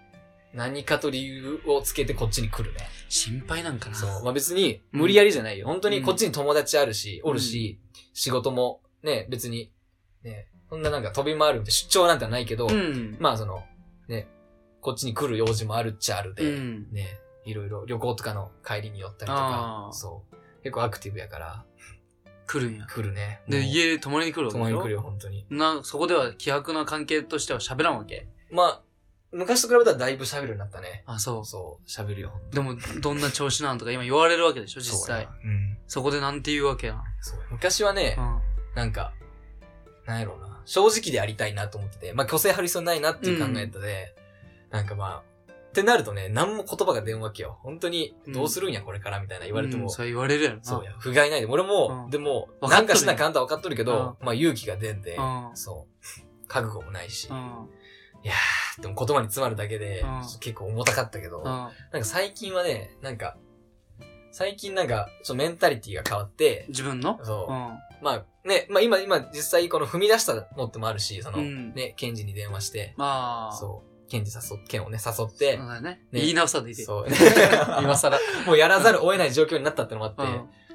[0.55, 2.89] 何かと理由をつけてこっちに来るね。
[3.09, 3.97] 心配なんかな。
[3.97, 4.25] そう。
[4.25, 5.67] まあ別に、無理やりじゃないよ。
[5.67, 7.81] 本当にこっちに友達あるし、おるし、
[8.15, 9.73] 仕事も、ね、別に、
[10.23, 13.17] ね、そんななんか飛び回る出張なんてはないけど、うん。
[13.21, 13.63] まあその、
[14.09, 14.29] ね、
[14.81, 16.93] こっちに来る用事もあるっちゃあるで、うん。
[16.93, 20.37] ね、いろいろ旅行とかの帰りに寄ったりとあかー、そう。
[20.65, 21.65] 結構アクティブやから、
[22.49, 22.87] 来るんや。
[22.87, 23.41] 来るね。
[23.49, 25.47] で、家泊まりに来るわけ泊まりに来るよ、本当に。
[25.51, 28.29] な、そこでは希薄な関係としては喋らんわけ？
[28.51, 28.83] まあ、
[29.33, 31.05] 昔と比べたらだいぶ喋るようになったね。
[31.07, 31.45] あ、そう。
[31.45, 32.33] そう、喋るよ。
[32.53, 35.31] でも、どんな調子なんとか今言われるわけでしょ、実際そ。
[35.45, 35.79] うん。
[35.87, 37.03] そこでなんて言うわけやん。
[37.21, 38.41] そう昔はね、うん。
[38.77, 39.13] なんか、
[40.07, 40.63] なんやろうな。
[40.67, 44.15] 正直でありたいなと思ってて、まあ、虚勢張る必要ないなっていう考え方で、
[44.71, 47.59] なんかまあ、ってなるとね、何も言葉が出んわけよ。
[47.63, 50.65] 本当に、どうするんや、これからみたいな言われても、うんそう言われるやろな。
[50.65, 51.47] そうや、不甲斐ないで。
[51.47, 56.47] 俺も、うんでも、なんかしなあかんとは分かっとるけど、まあ勇気が出んで、うんそう。
[56.49, 57.37] 覚悟もないし、うん。
[58.23, 61.45] いやー、でも言葉に詰まるだけで、うん結構重たかったけど、うん。
[61.45, 63.37] なんか最近はね、なんか、
[64.33, 67.19] 最近なんか、ちょっとメンタリティが変わって、自分の？
[67.23, 67.55] そうう。
[67.55, 67.79] ん。
[68.03, 73.57] まあね、まあ今、今実際この踏み出したのってもあるし、その、うんね、ケンジに電話して、まあ。
[73.57, 75.91] そう、ケンジ誘っ、ケンをね、誘ってそう、だね。
[76.13, 76.85] ね言い直さでいいで。
[76.85, 77.07] そう、
[77.83, 78.19] 今更。
[78.47, 80.29] もうやらざるを得ない状況になったってのもあって、うん。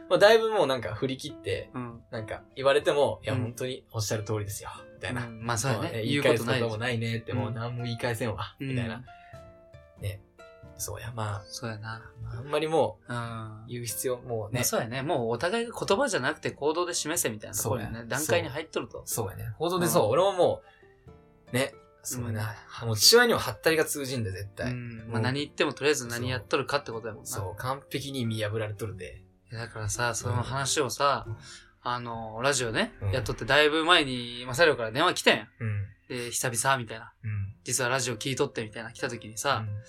[0.09, 2.01] まあだいぶもうなんか振り切って、うん。
[2.11, 5.25] なんか言われても、いやうん本当におっしゃる通りですよ、みたいな。
[5.25, 5.91] うんまあそうね。
[5.93, 8.95] 言い言うことないでしょ返すこともないねって、もううん何も言い返せんわ、みたいな。
[8.95, 9.05] うん
[10.81, 12.01] そうや、まそうやな。
[12.33, 13.17] あ、あんまりもうん。
[13.17, 15.01] う言う必要、もうまねあ、そうやね。
[15.03, 19.03] もうお互いが言葉じゃなくて行動で示せみたいなところにね、そうや段階に入っとると。
[19.05, 19.53] そうやね。
[19.57, 20.61] 報道でそう、うん俺もも
[21.51, 22.55] う、ね、そうやな。
[22.85, 24.73] もう父親にはハったりが通じんで、絶う対。
[24.73, 25.07] ん。
[25.09, 27.29] まあ何言ってもとりあえず何やっとるかってことだもんな。
[27.29, 29.21] そう、完璧に見破られとるで。
[29.51, 31.27] だからさ、その話をさ、
[31.83, 35.47] あの、ラジオね、うんやっとってだいぶ前に、マサリョから電話来たんや。
[35.59, 35.87] うん。
[36.07, 37.11] で、久々みたいな。
[37.23, 37.55] うん。
[37.63, 39.81] 実はラジオ聞いとってみたいな来た時にさ、うん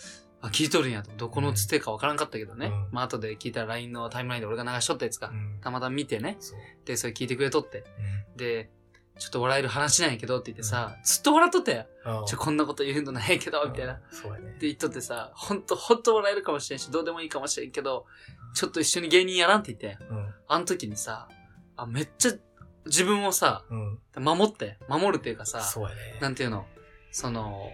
[0.42, 1.10] あ、聞いとるんやと。
[1.16, 2.66] どこのつてかわからんかったけどね。
[2.66, 6.36] うんまあ後で聞いたら LINE のタイムラインで俺が流しとったやつが、うんたまたま見てね。
[6.40, 6.58] そう。
[6.84, 7.84] で、それ聞いてくれとって。
[8.32, 8.70] うんで、
[9.18, 11.86] ちょっと笑える話なんやけどって言ってさ、ずっと笑っとったやん。
[12.04, 13.92] ああちょ、こんなこと言うのないけど、みたいな。
[13.94, 14.00] っ。
[14.10, 14.52] そうやね。
[14.52, 18.06] て言っとってさ、ほんと、ほんと笑えるかもしれんし、どうでもいいかもしれんけど、
[18.54, 20.08] ちょっと一緒に芸人やらんって言ってん。
[20.08, 20.34] うん。
[20.48, 21.28] あの時にさ、
[21.76, 22.32] あ、めっちゃ
[22.86, 23.98] 自分をさ、うん。
[24.18, 25.94] 守って、守るっていうかさ、そうやね。
[26.20, 26.66] なんていうの、
[27.10, 27.70] その、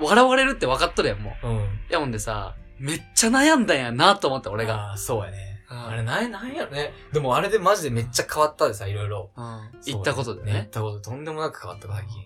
[0.00, 1.48] 笑われるって分かっとるやん、もう。
[1.48, 1.56] うん。
[1.56, 4.90] いやもんでさ、めっちゃ悩んだんやなと思った、俺が。
[4.90, 5.38] ああ、そうやね。
[5.70, 6.92] うんあれ、なん、なんやろね。
[7.12, 9.30] でもあれでマジでめっちゃ変わったでさ、いろいろ。
[9.36, 9.44] うん。
[9.80, 10.68] そう言ったことで言っね。
[10.70, 12.24] たことでとんでもなく変わった最近。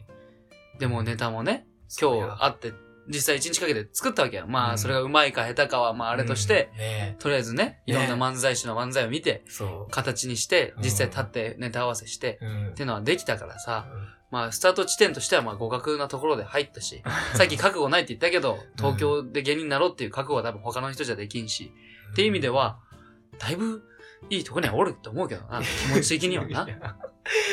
[0.78, 1.66] でもネタもね、
[2.00, 2.72] 今日会って、
[3.08, 4.50] 実際一日かけて作ったわけやん。
[4.50, 6.70] まあ、うんそれがうまいか下手かは、まああれとして、
[7.18, 12.46] とりあえずね、いろんな漫才師の漫才を見て、そ形にして、うん実際立ってネタ合わせして、う。
[12.46, 13.86] うんっていうのはできたからさ、
[14.30, 17.02] まあ、スタート地点としては、まあ、互角なところで入ったし、
[17.34, 21.72] さっき覚悟ないって言ったけど、東京で芸人になろうっていう覚悟は多分他の人じゃできんし、
[22.12, 22.78] っていう意味では、
[23.38, 23.82] だいぶ
[24.28, 26.64] いいとこにはおるって思うけどな、気持ち的にはな。
[26.64, 26.96] いや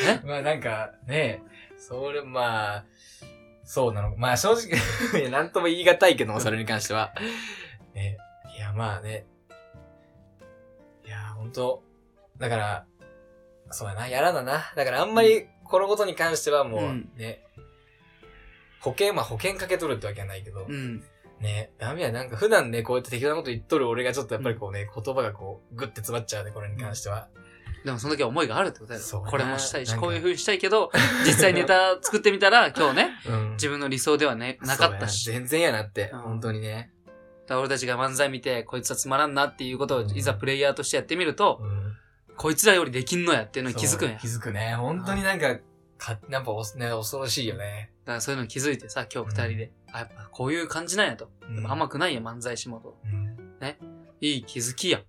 [0.06, 0.26] え？
[0.26, 1.42] まあなんかね、
[1.76, 2.84] それまあ、
[3.64, 4.16] そうなの。
[4.16, 7.12] まあ正直、 なんとも言い難いけども、それに関しては。
[7.94, 8.18] ね、
[8.56, 9.26] いやまあね。
[11.04, 11.82] いや、ほんと。
[12.38, 12.86] だから、
[13.70, 14.72] そうやな、やらなな。
[14.76, 17.44] だからあんまりこのことに関してはもううんね、
[18.80, 21.02] 保険、まあ保険かけとるってわけはないけど、うん。
[21.40, 27.28] ね、ダメや、なんか普段ね、こうやって適当なこと言っとる俺がちょっとやっぱりこうね、言葉がこう、グッて詰まっちゃうね、これに関しては。
[27.84, 29.24] でもその時は思いがあるってことだよ。
[29.30, 30.90] これもしたいし、こういう風にしたいけど、
[31.24, 33.50] 実際ネタ作ってみたら、 今日ね、うん。
[33.52, 35.30] 自分の理想ではね、なかったし。
[35.30, 36.90] 全然やなって、うん本当にね。
[37.50, 41.87] 俺たちが漫才見て、こいつはつまらんなっていうことを、いざプレイヤーとしてやってみると、うん
[42.38, 44.16] こいつらよりできんのやっていうのに気づくんや。
[44.16, 44.74] 気づくね。
[44.76, 45.56] 本当になんか、
[45.98, 47.90] か、やっぱおね、恐ろしいよね。
[48.06, 51.30] からそういうのに気づいてさ、今日二人で、あ、やっぱこういう感じなんやと。
[51.42, 52.96] うん甘くないや、漫才仕事。
[53.04, 53.36] うん。
[54.20, 55.00] いい気づきや。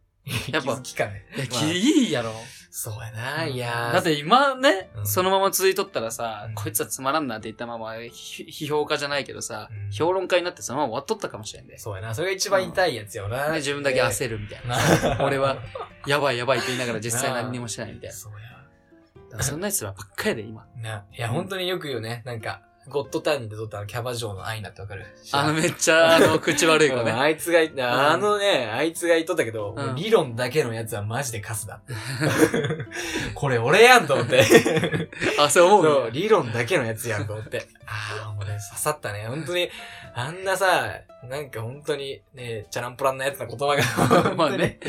[0.52, 1.26] やっぱ気づきかね。
[1.36, 2.34] いや、まあきいいやろ。
[2.72, 11.78] そうやな、いやーだって今ね、うんそのまま続いとったらさ、うんこいつはつまらんなって言ったまま、ひ批評家じゃないけどさ、うん評論家になってそのまま終わっとったかもしれんで。
[11.80, 13.48] そうやな、それが一番痛いやつよな。
[13.50, 15.16] で自分だけ焦るみたいな。
[15.18, 15.58] な 俺は、
[16.06, 18.16] やばいやばいって言いながら実際何にもしてないみたいな。
[18.16, 18.40] そうや。
[19.30, 20.66] だからそんな奴らばっかりで今。
[20.78, 22.22] な、いや、本当によく言うね。
[22.26, 25.06] なんか、ゴッドタンにで撮ったあのキャバ嬢のアイナってわかる？
[25.32, 27.12] あのめっちゃ、あの、口悪い子うんね。
[27.12, 31.82] あいつが言った、あのね、あいつが言っとったけど、うんもう理論だけのやつはマジでカスだ。
[33.36, 34.44] これ俺やんと思って。
[35.40, 36.12] あ、そう思うそう、ね。
[36.14, 37.68] 理論だけのやつやんと思って。
[37.86, 39.26] ああ、もうね、刺さったね。
[39.28, 39.70] 本当に、
[40.16, 40.92] あんなさ、
[41.30, 44.34] なんか本当にね、チャランポランなやつの言葉が。
[44.36, 44.80] まあね。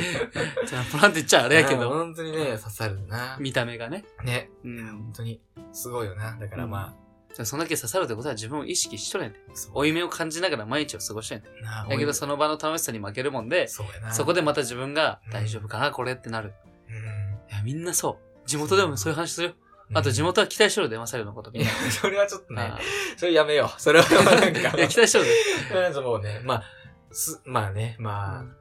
[0.66, 3.36] じゃあ、プランって言っちゃああれやけど、本当にね、刺さるな。
[3.38, 4.04] 見た目がね。
[4.24, 5.12] ね、うん本。
[5.16, 5.40] 当に、
[5.72, 6.36] すごいよな。
[6.40, 7.09] だからまあ
[7.44, 9.40] そんだけ刺さるってことは自分を意識しとるんやで。
[9.50, 11.44] あ、そう負い目を感じながら毎日を過ごしてんや
[11.88, 13.84] だけどその場の楽しさに負けるもんで、そ。
[14.12, 16.52] そこでまた自分がうん大丈夫かな、これってなる。
[16.88, 18.48] うん、いや、みんなそう。
[18.48, 19.54] 地元でもそういう話するよ。
[19.92, 21.50] あと地元は期待しとるで、マサルのこと。
[21.52, 22.78] いや、 それはちょっとねあ、
[23.16, 23.80] それやめよう。
[23.80, 24.60] それはなんか。
[24.76, 25.86] いや、期待しとるで。
[25.86, 26.64] うんそうね、まあ、
[27.10, 28.56] す、まあね、まあ、うん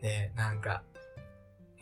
[0.00, 0.82] ね、なんか、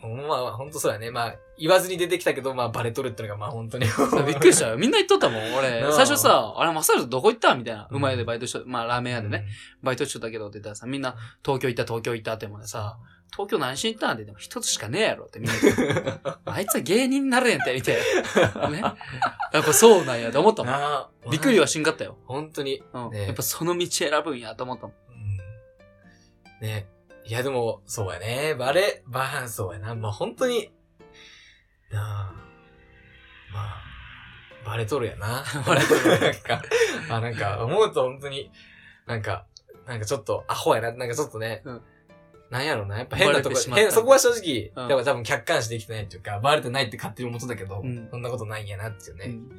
[0.07, 1.11] まあ、ほんとそうやね。
[1.11, 3.85] まあ、言わずに出てきたけど、まあ、バレとるってのが、まあ、本当に。
[4.25, 4.77] びっくりしたよ。
[4.77, 5.53] みんな言っとったもん。
[5.53, 7.87] 俺う、ん最初さ、あれ、マサルどこ行ったみたいな。
[7.91, 9.45] うまいでバイトしと、まあ、ラーメン屋でね、
[9.83, 12.97] バイトしとったけどって言ったらさ、みんな、東京行った、東京行ったってもねさ、
[13.31, 17.97] 東京何しに行ったんって言っても一つしかねえやろってみんな言って あいつは芸人になるんやって、みたい
[18.55, 18.69] な。
[18.69, 18.81] ね。
[19.53, 21.31] やっぱそうなんやって思ったもん。
[21.31, 22.17] びっくりはしんかったよ。
[22.25, 22.83] 本当に。
[22.93, 23.11] うん。
[23.11, 24.95] ねやっぱその道選ぶんやと思ったもん。
[26.61, 26.87] うんね。
[27.25, 28.55] いや、でも、そうやね。
[28.55, 29.95] バレ、バーン、そうやな。
[29.95, 30.71] まあ、本当に、
[31.91, 32.33] なあ、
[33.53, 33.83] まあ、
[34.65, 35.43] バレとるやな。
[35.65, 36.61] バレとるなんか、
[37.09, 38.51] あ、なんか、思うと本当に、
[39.05, 39.45] なんか、
[39.85, 40.91] なんかちょっと、アホやな。
[40.93, 41.81] なんかちょっとね、うん
[42.49, 42.97] なんやろうな。
[42.97, 49.25] やっぱ変なとこ変、そこは正直、うんでも多分客観視できてないっていうか、バレてないって勝手に思ってたけど、うんそんなことないんやなっていうね。
[49.27, 49.49] うん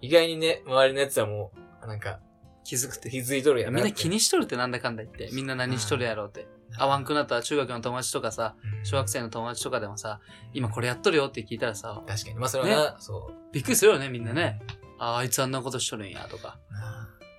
[0.00, 2.20] 意外にね、周りのやつはもう、なんか、
[2.64, 3.10] 気づくって。
[3.10, 3.76] 気づいとるやな。
[3.76, 5.30] みんな気にしとるってなんだかんだ言って。
[5.32, 6.46] みんな何しとるやろうって。
[6.76, 10.20] 会わんくなったら中学の友達とかさ、うん小学生の友達とかでもさ、
[10.52, 12.36] 今これやっとるよって聞いたらさ、確かに。
[12.36, 14.22] まあ、それはな、そびっくりするよね、みう。
[14.22, 14.60] んなね。
[14.98, 16.58] ああ、あいつあんなことしとるんや、とか。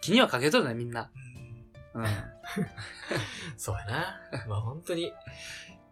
[0.01, 1.09] 気にはかけとるね、みんな。
[1.93, 2.09] うんうん。
[3.57, 4.21] そうやな。
[4.47, 5.11] まあ本当に、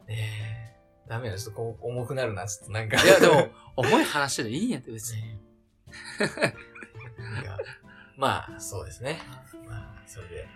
[0.08, 3.02] ねえ、ダメだ、ちょっとこう重くなるな、ちょっとなんか。
[3.04, 5.40] いや、でも、重い話でいいんやって、別に。
[8.18, 9.20] まあ、そうですね。
[9.68, 10.48] まあ、それで。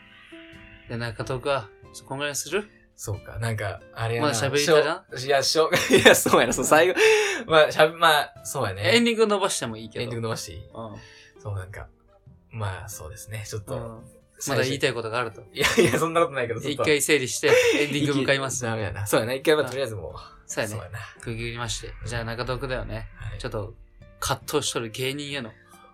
[0.89, 1.49] で、中東区
[1.91, 2.69] は、ちょこんぐらいにする？
[2.95, 4.27] そうか、なんか、あれやな。
[4.27, 6.95] まだ喋りたいなしょいや、しょ、 いや、そうやな、そう、最後。
[7.47, 8.95] まあ、しゃべ、まあ、そうやね。
[8.95, 10.03] エンディング伸ばしてもいいけど。
[10.03, 10.69] エンディング伸ばしていいうん。
[11.41, 11.87] そう、なんか、
[12.51, 13.75] まあ、そうですね、ちょっと。
[13.75, 14.03] うん。
[14.47, 15.41] まだ言いたいことがあると。
[15.53, 16.59] いやいや、そんなことないけど。
[16.59, 17.47] 一回整理して、
[17.79, 18.61] エンディング向かいます。
[18.63, 19.07] ダメやな。
[19.07, 20.13] そうやな、一回、まあ、とりあえずもう。
[20.45, 20.83] そうやねそう。
[20.83, 20.99] やな。
[21.21, 21.93] 区切りまして。
[22.05, 23.09] じゃあ中東区だよね。
[23.15, 23.73] はいちょっと、
[24.19, 25.51] 葛藤しとる芸人への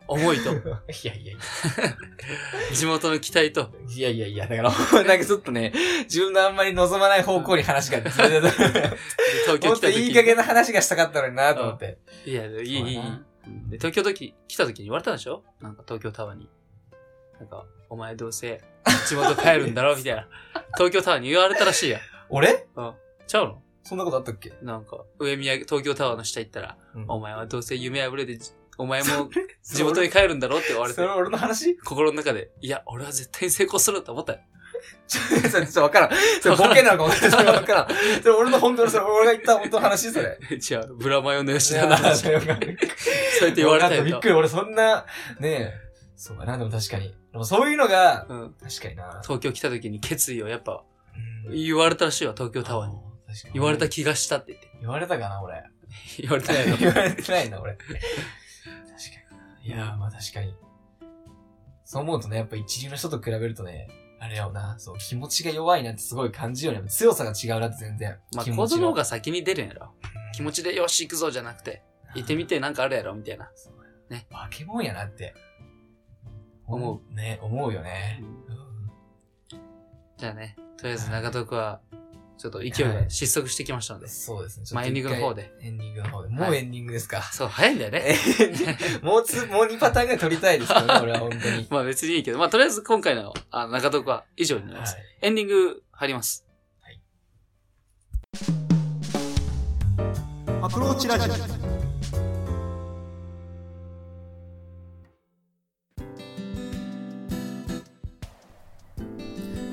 [0.07, 0.65] 思いと、 いやい
[1.03, 1.37] やいや。
[2.73, 4.71] 地元の期待と、いやいやいや、だから、
[5.03, 11.97] なんかちょっとね、自分のあんまり望まない方向に話が、それで東京もっと来た時いい加減な話がしたかったのになと思って。
[12.25, 13.01] いや、いい、いい、
[13.69, 15.43] で、東京時来た時に言われたんでしょ？
[15.61, 16.49] なんか東京タワーに。
[17.39, 18.61] なんか、お前どうせ
[19.07, 19.95] 地元帰るんだろ？
[19.95, 20.27] みたいな。
[20.77, 21.99] 東京タワーに言われたらしいや。
[22.29, 22.67] 俺？
[22.75, 22.93] うん。
[23.27, 23.61] ちゃうの？
[23.83, 24.51] そんなことあったっけ？
[24.61, 28.37] なんか、上宮、東京タワーの下行ったら、うんお前はどうせ夢破れて、
[28.77, 29.29] お前も
[29.75, 31.77] 地元に帰るんだろって言われてそれ、俺の話？
[31.84, 34.39] 心の中で、いや、俺は絶対に成功すると思ったよ。
[35.08, 36.12] ちょ、ちょ、ちょっとわからん。
[36.41, 37.45] それボケなのかもしれない。
[37.65, 37.88] からん。
[38.21, 40.38] それ俺の本当の、それ俺が言った本当の話それ。
[40.49, 42.21] 違う、ブラマヨの吉い田の話。
[42.23, 42.77] そうやって
[43.56, 44.27] 言われたよびっく。
[44.30, 45.06] り、俺そんな、
[45.39, 45.73] ねえ。
[46.15, 47.15] そうやな、でも確かに。
[47.32, 48.56] でもそういうのが、うん。
[48.62, 49.21] 確かにな。
[49.23, 50.84] 東京来た時に決意をやっぱ
[51.47, 52.95] うん言われたらしいわ、東京タワーに
[53.53, 54.69] 言われた気がしたって言って。
[54.80, 55.63] 言われたかな、俺。
[56.19, 56.77] 言われてないの。
[56.77, 57.77] 言われてないな、俺。
[59.67, 60.56] いやー、まあ確かに。
[61.84, 63.88] そう思うとね、やっぱ一流の人と比べるとね、
[64.19, 66.89] あれやろな、そう、気持ちが弱いなってすごい感じるよね。
[66.89, 68.17] 強さが違うなって全然。
[68.34, 69.91] まあ、気持ち子供が先に出るんやろ。
[70.34, 71.84] 気持ちちでよし行くぞじゃなくて、
[72.15, 73.49] 行ってみてなんかあるやろみたいな。
[74.10, 74.25] ね。
[74.32, 75.34] 化け物やなって。
[76.65, 77.13] 思う。
[77.13, 78.21] ね、思うよね。
[78.21, 78.77] うん
[80.17, 81.80] じゃあね、とりあえず長徳は、
[82.38, 84.08] ちょっと勢いが失速してきましたので。
[84.08, 84.65] そうですね。
[84.65, 86.30] ちょっとまあエンディングの方でエンディングの方で。
[86.30, 87.21] もうエンディングですか？
[87.23, 88.15] そう、早いんだよね。
[89.02, 91.67] もうつ、もう2パターンぐらい撮りたいですけどね、 俺は本当に。
[91.69, 94.95] まあ別にいいけど、まあとりあえず今回のあの長徳は以上になります。
[94.95, 96.45] はいエンディング入ります。
[100.62, 101.76] アプローチラジオ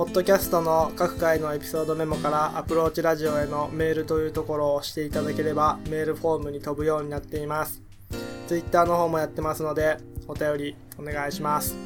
[0.00, 7.82] ポッドキャストの各回のエピソードメモからアプローチラジオへのメールというところを押していただければメールフォームに飛ぶようになっています。
[8.48, 11.76] Twitter の方もやってますのでお便りお願いします。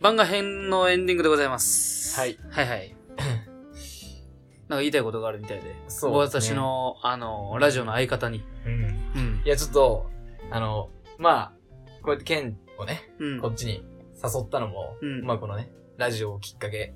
[0.00, 2.18] 番外編のエンディングでございます。
[2.18, 2.36] はい。
[2.50, 2.96] はいはい。
[4.66, 5.72] なんか言いたいことがあるみたいで。
[5.86, 8.42] そうね私の、あの、ラジオの相方に。
[8.66, 8.72] うん。
[8.72, 9.48] うんい。
[9.48, 10.10] や、ちょっと、
[10.50, 11.52] あの、まあ、
[12.02, 13.48] こうやってケンをね、うんこ。
[13.48, 13.84] っちに
[14.22, 16.94] 誘ったのも、うんまあこのね、ラジオをきっかけ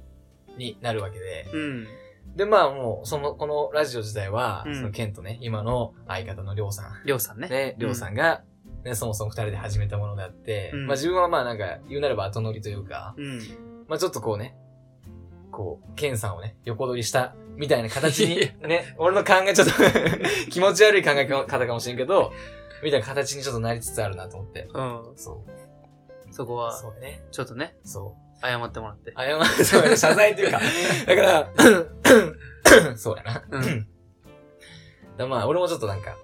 [0.56, 1.86] になるわけで、うん。
[2.36, 7.48] で、まあもう、その、このラジオ自体は、うんそのケンとね、今の相方のりょうさん、りょうさんね。
[7.48, 8.42] ね、りょうさんが、
[8.84, 13.38] ね、そもそも二人で始めたものであって、うんまあ自分はまあなんか、言うなれば後乗りというか、うん。
[13.88, 14.56] まあちょっとこうね、
[15.50, 18.36] こう、ケンさんをね、横取りした、みたいな形に
[18.66, 19.72] ね、俺の考えちょっと
[20.50, 22.32] 気持ち悪い考え方かもしれんけど、
[22.84, 24.68] みたいな形にちょっとなりつつあるなと思って。
[24.74, 25.02] うん。
[25.16, 26.32] そう。
[26.34, 27.22] そこは、そうね。
[27.32, 28.46] ちょっとね、そう。
[28.46, 29.14] 謝ってもらって。
[29.16, 30.60] 謝る、 そうやね、謝罪というか。
[31.06, 31.50] だから、
[32.96, 33.42] そうやな。
[33.50, 33.88] うん
[35.16, 36.16] だまあ、俺もちょっとなんか、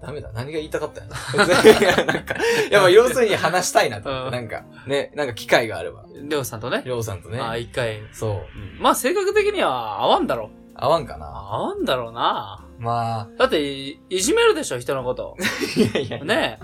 [0.00, 0.30] ダメだ。
[0.32, 2.04] 何が言いたかったんやな。
[2.04, 2.36] なんか、
[2.70, 6.04] や要するに話したいなと思って、うんなんか、ね、なんか機会があれば。
[6.14, 6.82] りょうさんとね。
[6.84, 7.40] りょうさんとね。
[7.40, 8.02] ああ、一回。
[8.12, 8.30] そう。
[8.32, 8.34] う
[8.80, 10.50] んまあ、性格的には合わんだろ。
[10.80, 11.26] 合わんかな。
[11.26, 12.64] 合わんだろうな。
[12.78, 15.36] まだって、いいじめるでしょ、人のこと。
[15.42, 16.60] あ、いやいや、ね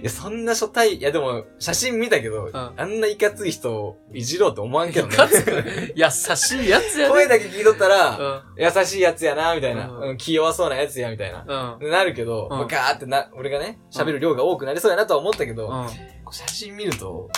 [0.00, 5.14] いや、そんな初対、いやでも、写真見たけど、んあんないかつい人をいじろうと思わんけどね。
[5.14, 5.50] いかつく
[5.96, 7.12] 優しいやつやね。
[7.12, 8.42] 声だけ聞いとったら、うん。
[8.56, 9.88] 優しいやつやな、みたいな。
[9.88, 11.44] うんうん気弱そうなやつや、みたいな。
[11.80, 11.90] うん。
[11.90, 15.88] なるけど、うんまあガーってな、俺がね、喋る量が多くなりそうやなとは思ったけど、うん。
[16.30, 17.28] 写真見ると、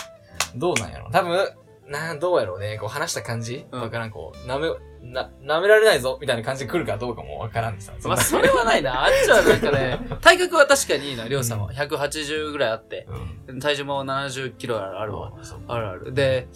[0.55, 1.49] どうなんやろ多分、
[1.87, 2.77] なん、どうやろうね。
[2.77, 4.67] こう話した感じうんわからん、こう、舐め、
[5.03, 7.93] な、舐められないぞみたいな感じで来るかどうかもわからんでさ。
[8.05, 9.03] まあ、それはないな。
[9.05, 11.71] あっちはなんかね、体格は確かにいいな、りょうさんは。
[11.71, 13.07] 180ぐらいあって、
[13.47, 13.59] うん。
[13.59, 15.33] 体重も70キロあるわ。
[15.67, 16.13] あるある。
[16.13, 16.47] で、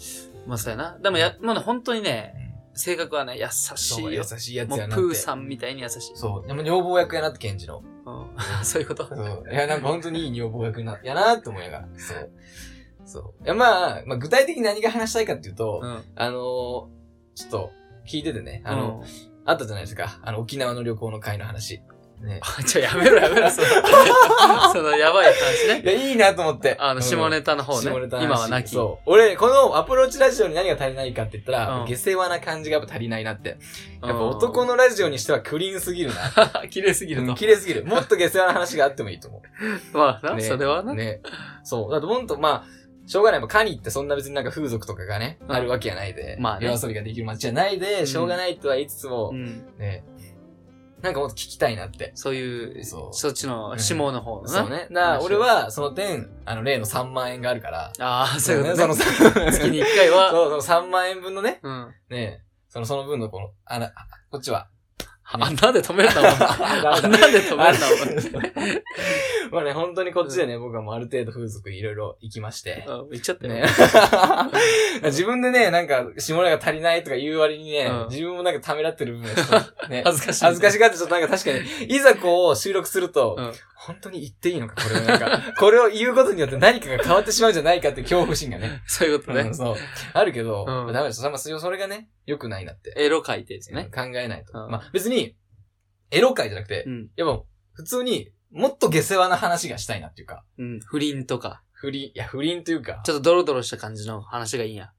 [0.46, 0.98] まあそうやな。
[0.98, 2.34] でもや、もうね、本当にね、
[2.74, 4.22] 性格はね、優しいよ優。
[4.24, 4.94] しいやつやなって。
[4.94, 6.00] プーさんみたいに優しい。
[6.14, 6.46] そう。
[6.46, 7.82] でも女房役やなって、ケンジの。
[8.06, 8.28] うん
[8.64, 9.06] そういうこと。
[9.06, 9.44] そう。
[9.50, 11.88] いや、なんか本当にいい女房役な、やなって思いながら。
[11.96, 12.30] そう。
[13.04, 13.44] そう。
[13.44, 16.04] いや、まあ、まあ、具体的に何が話したいかっていうと、うん。
[16.14, 16.36] あのー、
[17.34, 17.70] ちょっと、
[18.08, 20.18] 聞いててね、あの、うんあったじゃないですか。
[20.22, 21.80] あの、沖縄の旅行の会の話。
[22.20, 22.40] ね。
[22.66, 23.68] ちょ、やめろやめろ、その、
[24.74, 25.82] そのやばい話ね。
[25.82, 26.76] いや、いいなと思って。
[26.78, 27.90] あの、下ネタの方ね。
[27.90, 28.68] 下ネタ今はなき。
[28.74, 29.10] そう。
[29.10, 33.56] 俺、このアプローチラジオに何が足りないかって言ったら、うん下世話な感じがやっぱ足りないなって。
[34.02, 36.68] うんやっぱ男のラジオにしてはクリーンすぎるな。
[36.68, 37.34] 綺麗すぎるうんと。
[37.34, 37.84] 綺麗すぎる。
[37.86, 39.42] もっと下世話な話があってもいいと思
[39.94, 40.36] まあな、う。
[40.36, 40.92] ねそれはな。
[40.92, 41.22] ね。
[41.64, 41.90] そう。
[41.90, 42.77] だってほんと、まあ、
[43.08, 43.40] しょうがない。
[43.40, 46.36] まあカニってそんな別になんか風俗とかがね、うんあるわけやないで。
[46.38, 49.66] まあね夜遊びができる街じゃないで、んしょうがないとは言いつつも、うん。
[49.78, 50.04] ね。
[51.00, 52.12] なんかもっと聞きたいなって。
[52.14, 54.48] そういう、そうそっちの下の方のな。
[54.48, 54.88] そうね。
[54.90, 58.94] だから俺は、その点、あの、例の3万円があるから、ああ、そういうことね。
[58.94, 61.94] その月に1回は、 そう、その3万円分のね、うん。
[62.10, 63.92] ねその、その分のこの、あな、あ
[64.30, 64.68] こっちは。
[65.30, 68.82] あ、なんで止めるんだ、おん で止めるんだ、お前。
[69.50, 72.84] まあね、本当にこっちでね、僕はもうある程度風俗いろいろ行きまして。
[72.86, 73.54] うん言っちゃったよ。
[73.54, 73.64] ね。
[75.04, 79.30] 自分でね、なんか、下ネタが足りないとか言う割にね、うん自分もなんかためらってる部分
[79.90, 80.44] ね、 恥ずかしい。
[80.44, 88.82] 恥ずかしがってちょっとなんか確かに、いざこう収録すると、うん本当に言っていいのか、これをなんか、 これを言うことによって何かが変わってしまうんじゃないかっていう恐怖心がね。
[88.86, 89.54] そういうことねうん。
[89.54, 89.76] そう。
[90.14, 91.22] あるけど、うんまあダメです。
[91.22, 92.92] まあそそれがね、良くないなって。
[92.96, 93.88] エロ書いてですね。
[93.94, 94.64] 考えないと。
[94.64, 95.36] うんまあ別に、
[96.10, 97.10] エロ界じゃなくて、うん。
[97.14, 100.80] やっぱ普通にもっと下世話な話がしたいなっていうか、うん。
[100.80, 104.92] 不倫とか、不倫、いや不倫というか、ちょっとドロドロした感じの話がいいんや。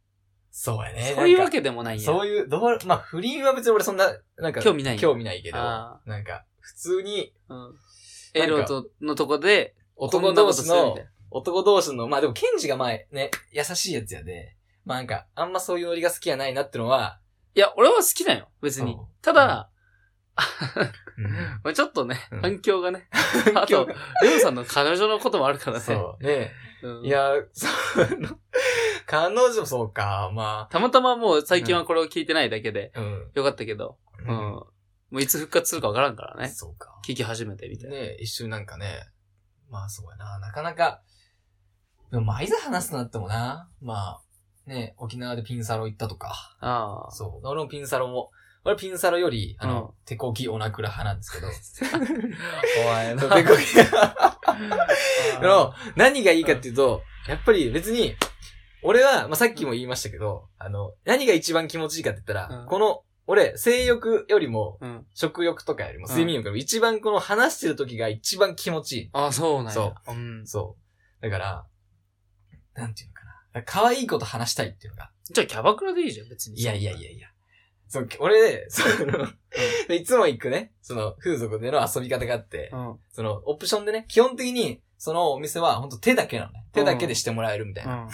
[0.51, 1.13] そうやね。
[1.15, 2.05] そういうわけでもないんや。
[2.05, 7.75] そういう、どう、まあ不倫は別に俺そんな、なんか、興味ない興味ないけど、あなんか、普通にうん。
[8.33, 10.97] エロと、のとこで、男同士の
[11.31, 17.19] 男同士の、まあでもケンジが前ね、優しいやつやで、まあなんか、あんまそういうノリが好きやないなってのは、
[17.55, 18.99] いや、俺は好きだよ、別にうん。
[19.21, 19.79] ただ、うん
[21.63, 23.09] まあちょっとねうん、反響がね。
[23.55, 23.87] あと
[24.23, 25.83] レオさんの彼女のこともあるからね。
[25.83, 26.23] そう。
[26.23, 27.67] ねうんいや、そ
[28.01, 28.07] う、
[29.05, 32.93] 彼女そうか、またまたまもう最近はこれを聞いてないだけで。
[33.33, 34.63] よかったけど、うん。
[35.11, 36.49] もういつ復活するかわからんからね。
[36.49, 36.99] そうか。
[37.07, 37.95] 聞き始めてみたいな。
[37.95, 39.07] ね一瞬なんかね、
[39.69, 41.01] まあそうやな、なかなか、
[42.11, 44.21] でもまあいざ話すとなってもな、まあ、
[44.67, 47.11] ね沖縄でピンサロ行ったとか、ああ。
[47.11, 47.47] そう。
[47.47, 48.31] 俺もピンサロも、
[48.63, 51.47] 俺ピンサロより、あの、うん手こきオナクラ派なんですけど、
[52.81, 53.21] お前な。
[53.35, 53.61] 手こき、
[55.37, 58.15] あの、何がいいかっていうと、やっぱり別に、
[58.81, 65.05] 俺は、まあ、さっきも言いましたけど、あの、何が一番気持ちいいかって言ったら、うんこの、俺、性欲よりも、うん。
[65.13, 69.09] 食欲とかよりも、うん睡眠欲よりも、一番この話してる時が一番気持ちいい。
[69.13, 69.73] あ、そうなんや。。
[69.73, 70.47] そうん。
[70.47, 70.77] そ
[71.21, 71.23] う。
[71.23, 71.65] だから、
[72.73, 73.21] なんていうのか
[73.53, 73.63] な。
[73.63, 75.11] 可愛いこと話したいっていうのが。
[75.25, 76.59] じゃあキャバクラでいいじゃん、別に。
[76.59, 77.27] いやいやいやいや。
[77.87, 79.27] そう、俺、その、
[79.95, 82.99] いつも行くね、その、風俗での遊び方があって、うん。
[83.11, 86.65] その、オプションでね、基本的に、そのお店は本当手だけなのね。
[86.73, 88.05] 手だけでしてもらえるみたいな。
[88.05, 88.09] うん。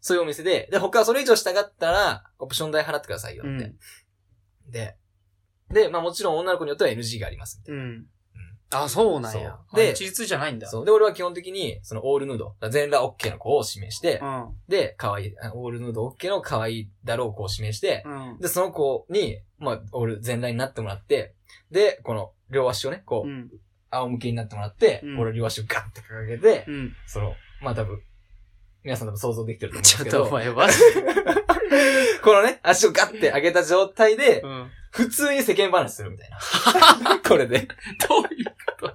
[0.00, 3.64] そういうお店で、で、他はそれ以上したかったら、オプション代払ってくださいよって。
[3.64, 3.76] うん
[4.72, 4.96] で、
[5.70, 8.06] で、まあもちろん女の子によっては NG がありますみたいうん。
[8.74, 9.58] あ、そうなんや。
[9.74, 10.66] でで、一律じゃないんだ。
[10.66, 10.70] な。
[10.70, 10.84] そう。
[10.84, 14.54] で、俺は基本的に、そのオールヌード、全裸 OK の子を指名して、うん。
[14.68, 18.38] で、可愛い、あオールヌード OK の可愛いだろう子を指名して、うん。
[18.40, 21.34] で、その子に、まあ、俺全裸になってもらって、
[21.70, 23.50] で、この両足をね、こう、うん。
[23.90, 26.96] 仰向けになってもらって、うん俺両足をガッて掲げて、うん。
[27.06, 28.00] その、まあ多分、
[28.82, 30.68] 皆さん多分想像できてると思うんでちょっすけど、とお前は。
[32.22, 34.70] このね、足をガッて上げた状態で、うん。
[34.90, 37.18] 普通に世間話するみたいな。
[37.26, 37.60] これで。
[38.08, 38.44] どういう
[38.78, 38.88] こ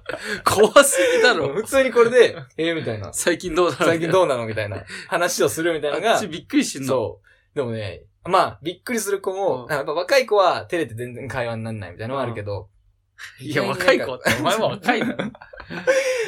[0.44, 0.70] と？
[0.70, 1.48] 怖すぎだろ。
[1.54, 3.12] 普通にこれで、えー、みたいな。
[3.12, 3.84] 最近どうなの？
[3.84, 4.46] 最近どうなの？
[4.46, 6.88] みたいな話をするみたいなのがあっち、びっくりしてんの？
[6.88, 7.20] そ
[7.52, 7.56] う。
[7.56, 12.68] でもね、まあ、びっくりする子も、うんやっぱ若い子は照れて全然会話にならないみたいなのはあるけど、
[13.40, 15.06] いや、若い子って、お前も若いの？
[15.06, 15.14] も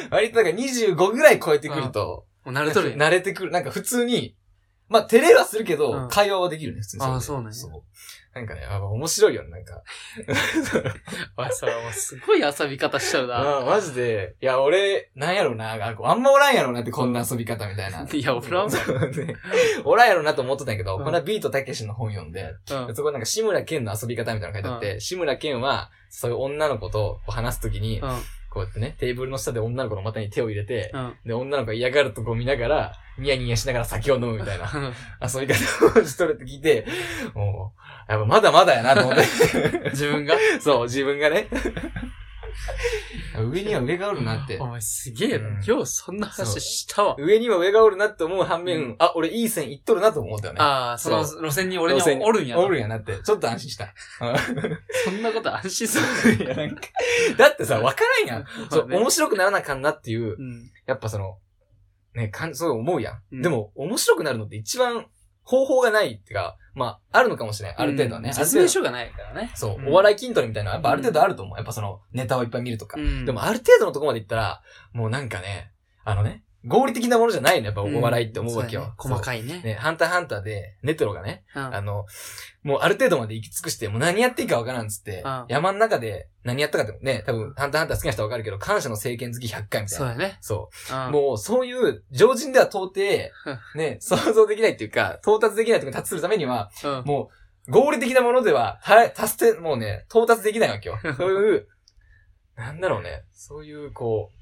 [0.09, 2.95] 割となんか25ぐらい超えてくると、う慣れとる。
[2.97, 3.51] 慣れてくる。
[3.51, 4.35] なんか普通に、
[4.91, 7.15] まあ、照れはするけど、うん会話はできるね、普通にれで。
[7.15, 7.71] あそうなんやそう。
[8.33, 9.81] なんかね、あ面白いよね、なんか。
[11.37, 13.59] おい、それもうすごい遊び方しちゃうな。
[13.59, 18.05] あマジで、いや、俺、なんやろな、ああんまおらんやろなって、こんな遊び方みたいな。
[18.11, 19.35] いや、俺はもね
[19.85, 28.21] おらんやろなと思ってたんやけど、うんこの間ビートたけしの本読んで、うんそこなんか志村けんの遊び方みたいなの書いてあって、志村けんは、そういう女の子と話すときに、うん。
[28.51, 31.13] こうやってね、テーブルの下で女の子の股に手を入れて、うん。
[31.25, 36.85] で、女の子が嫌がるとこを見ながら、ニヤニヤしながら酒を飲むみたいなうん遊び方をしとるって聞いて、
[37.33, 37.73] も
[38.09, 39.21] う、やっぱまだまだやなと思って。
[39.91, 40.35] 自分が？
[40.59, 41.47] そう、自分がね。
[43.37, 44.67] 上には上がおるなってお。
[44.67, 45.63] 前すげえうんな。
[45.65, 47.15] 今日そんな話したわ。
[47.17, 50.59] 上には上がおるなって思う反面、うんあ、俺いい線いっとるなと思ったよね。
[50.59, 52.61] ああ、そのそ路線に俺に路線におるんやな。
[52.61, 53.19] おるんやなって。
[53.23, 53.93] ちょっと安心した。
[55.05, 56.45] そんなこと安心する。
[56.45, 56.81] いや、なんか、
[57.37, 58.45] だってさ、わからんやん。
[58.69, 60.71] そう、ね面白くならなあかんなっていう、うん。
[60.85, 61.37] やっぱその、
[62.13, 63.21] ね、かん、そう思うやん。
[63.31, 65.05] うんでも、面白くなるのって一番
[65.51, 67.77] 方法がないっていうか、まあ、あるのかもしれない。
[67.77, 68.29] ある程度はね。
[68.29, 69.51] うん説明書がないからね。
[69.53, 71.57] そう、うんお笑い筋トレみたいなのはやっぱある程度あると思う。
[71.57, 72.97] やっぱその、ネタをいっぱい見るとか。
[72.97, 74.61] うんでも、ある程度のとこまでいったら、
[74.93, 75.73] もうなんかね、
[76.05, 78.93] あのね、合理的なものじゃないの、やっぱお笑いって思うわけよ。
[78.97, 79.43] 細かいい。
[79.43, 79.61] ね。
[79.63, 82.05] ね、ハンターハンターで、ネトロがね、うんあの、
[82.63, 89.89] もうある程度まで行き尽くして、もう何やっていいかわからんっつって、うん山の中で何やったかってね、多分、ハンターハンター好きな人はわかるけど、感謝の聖剣好き100回みたいな。
[89.89, 90.37] そうやね。
[90.41, 90.95] そう。
[90.95, 92.99] うんもう、そういう、常人では到底、
[93.75, 97.03] ね、想像できないっていうか、到達できないところに達するためには、うん。
[97.05, 97.29] も
[97.67, 100.99] う、合理的なものでは、はい、達成、もうね、到達できないわけよ。
[101.17, 101.67] そういう、
[102.55, 104.40] なんだろうね、そういう、こう、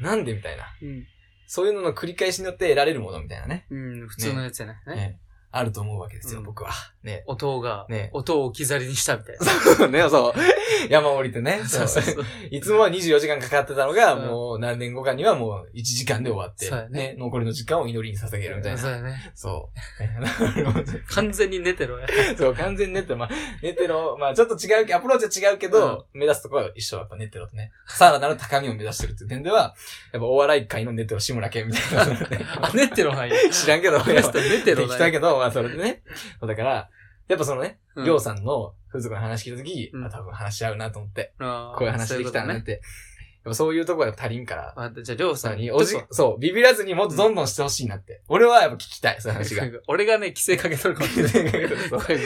[0.00, 0.64] なんでみたいな。
[0.82, 1.06] うん。
[1.46, 3.66] そういうのの繰り返しによって得られるものみたいなね。
[3.70, 4.74] うん、普通のやつやね。
[4.86, 5.20] ねね
[5.52, 6.70] あると思うわけですよ、うん僕は。
[7.02, 7.24] ね。
[7.26, 9.46] 音が、ね音を置き去りにしたみたいな。
[9.46, 10.40] そうね、そう。
[10.88, 11.62] 山降りてね。
[11.66, 12.24] そうそうそう。
[12.50, 18.78] いつもは24時間かかってたのが、うんもう何年後かにはもう1時間で終わって、そうやね残りの時間を祈りに捧げるみたいな。
[18.78, 19.32] そうやね。
[19.34, 20.02] そう。
[20.02, 22.06] なるほど完全に寝てろや。
[22.36, 23.30] そう、完全にネテロ、まあ、
[23.62, 27.72] ネテロ、まあちょっと違うけ、アプローチは違うけど、目指すところは一緒、やっぱネテロとね。
[27.86, 29.74] さらなる高みを目指してるっていう点では、
[30.12, 33.34] やっぱお笑い界のネテロ志村けんみたいな、あ、寝てろなんや。
[33.50, 34.86] 知らんけど、寝てろ適なんや。
[34.88, 36.02] 当だけど、まあそれでね。
[36.40, 36.90] だから、
[37.28, 42.72] やっぱそのね、うんりょうさんの風俗の話聞いたとき、うんあ多分話し合うなと思って、あーこういう話できたらなって。
[42.72, 48.20] やっぱそういうところが足りんから、あじゃあ、りょうさんに、おじちょっ、そう、ビビらずにもっとどんどんしてほしいなって。
[48.28, 49.66] 俺はやっぱ聞きたい、そういう話が。
[49.66, 51.52] と 俺がね、規制かけとるかもしれない。
[51.52, 52.16] ごめんごめんごめ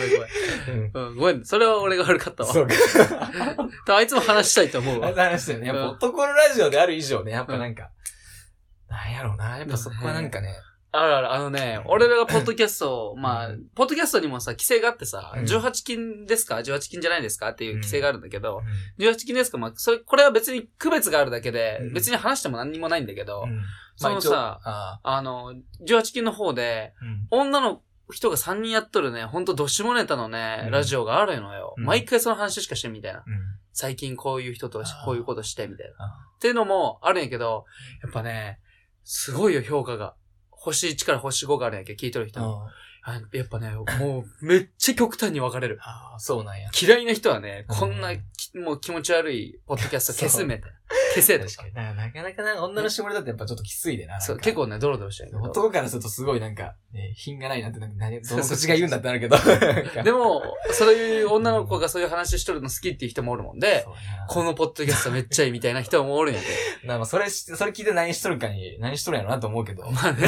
[0.74, 0.92] ん。
[0.92, 1.44] うんうん、ごめん。
[1.44, 2.52] それは俺が悪かったわ。
[2.52, 2.74] そうか。
[3.94, 5.14] あいつも話したいと思うあわ。
[5.14, 5.68] 話したよね。
[5.68, 7.90] やっぱうん男のラジオである以上ね、やっぱなんか、
[8.88, 9.58] なんやろうな。
[9.58, 10.56] やっぱそこはなんかね、
[10.96, 15.44] あるある、あのね、俺らがポッドキャストを、まあ、ポッドキャストにもさ、規制があってさ、うん。
[15.44, 17.48] 18禁ですか ?18 禁じゃないですか？
[17.50, 18.62] っていう規制があるんだけど、
[18.98, 19.58] う18禁ですか？
[19.58, 23.62] まあ、それ、これは別に区別があるだけでうん、別に話しても何にもないんだけど、ん。
[23.96, 25.54] そのさああの、
[25.86, 26.94] 18禁の方で、
[27.30, 27.82] 女の
[28.12, 30.70] 人が3人やっとるね、ほんとどしもネタのね、うん。
[30.70, 31.74] ラジオがあるのよ。
[31.76, 31.84] うん。
[31.84, 33.20] 毎回その話しかしてみたいな。
[33.20, 33.24] うん。
[33.72, 36.04] 最近こういう人としあーこういうことしてみたいな。
[36.04, 36.08] あ。
[36.36, 37.64] っていうのもあるんやけど、
[38.02, 38.60] やっぱね、
[39.04, 40.14] すごいよ、評価が。
[40.64, 42.66] 星1から星5があるんやけど、聞いとる人も。
[42.66, 42.70] あ
[43.06, 45.78] あやっぱね、もうめっちゃ極端に分かれる。
[45.84, 46.70] あー、そうなんや。
[46.80, 48.12] 嫌いな人はね、うんこんな
[48.54, 50.66] もう気持ち悪いポッドキャスト消すみたいな。
[51.14, 51.50] 消せとか。
[51.50, 51.86] 確かに。
[51.86, 54.20] ななかなかな、女の絞りだってやっぱちょっときついでな。
[54.20, 55.42] そう、結構ね、ドロドロしてるけど。
[55.42, 59.36] 男からするとすごいなんか、ね、品がないなって、なんか何、どの口が言うんだってなるけど。
[60.02, 60.42] でも、
[60.72, 63.86] そういう女の子がそういう話しとるの好きっていう人もおるもんで、
[64.28, 66.46] このポッドキャストめっちゃいいみたいな人もおるんやで。
[66.86, 69.90] なんかそれし、それ聞いて何しとるかに、何しとるんやろなと思うけど。
[69.90, 70.26] まあね、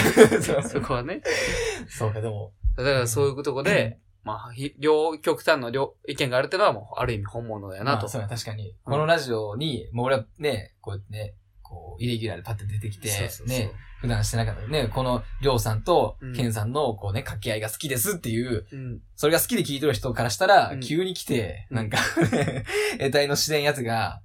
[0.68, 1.20] そこはね。
[1.88, 2.52] そうか、でも。
[2.76, 7.98] だからそういうとこで、まあ、ひ両極端の両意見があるってのはもう、ある意味本物だよなと。
[7.98, 8.70] まあそうや、確かに。
[8.70, 13.08] うんこのラジオに、もう俺はね、こうやってね、こう、イレギュラーでパッて出てきて、
[13.46, 19.00] ね、普段してなかったね、この、りょうさんとうん、さんの、こうね、掛け合いが好きですっていう、うん。
[19.14, 21.98] それが好きで聞いてる人からしたら、うん急に来て、うんなんか、
[22.98, 24.22] 得体の自然やつが、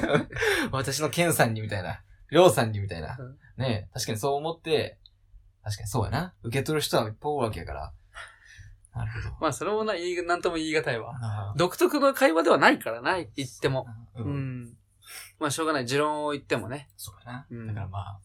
[0.70, 3.38] 私のケンさんにみたいな、りょうさんにみたいなうん。
[3.56, 4.98] ね確かにそう思って、
[5.62, 6.34] 確かにそうやな。
[6.42, 7.92] 受け取る人はいっぱいおるわけやから。
[8.94, 9.36] なるほど。
[9.40, 11.12] まあ、それもな、言い、なんとも言い難いわ。
[11.20, 13.86] あ独特の会話ではないからな、言っても。
[14.16, 14.62] ーううん。
[14.64, 14.76] ん。
[15.38, 15.86] まあ、しょうがない。
[15.86, 16.88] 持論を言ってもね。
[16.96, 17.46] そうやな。
[17.50, 18.20] うんだからまあ、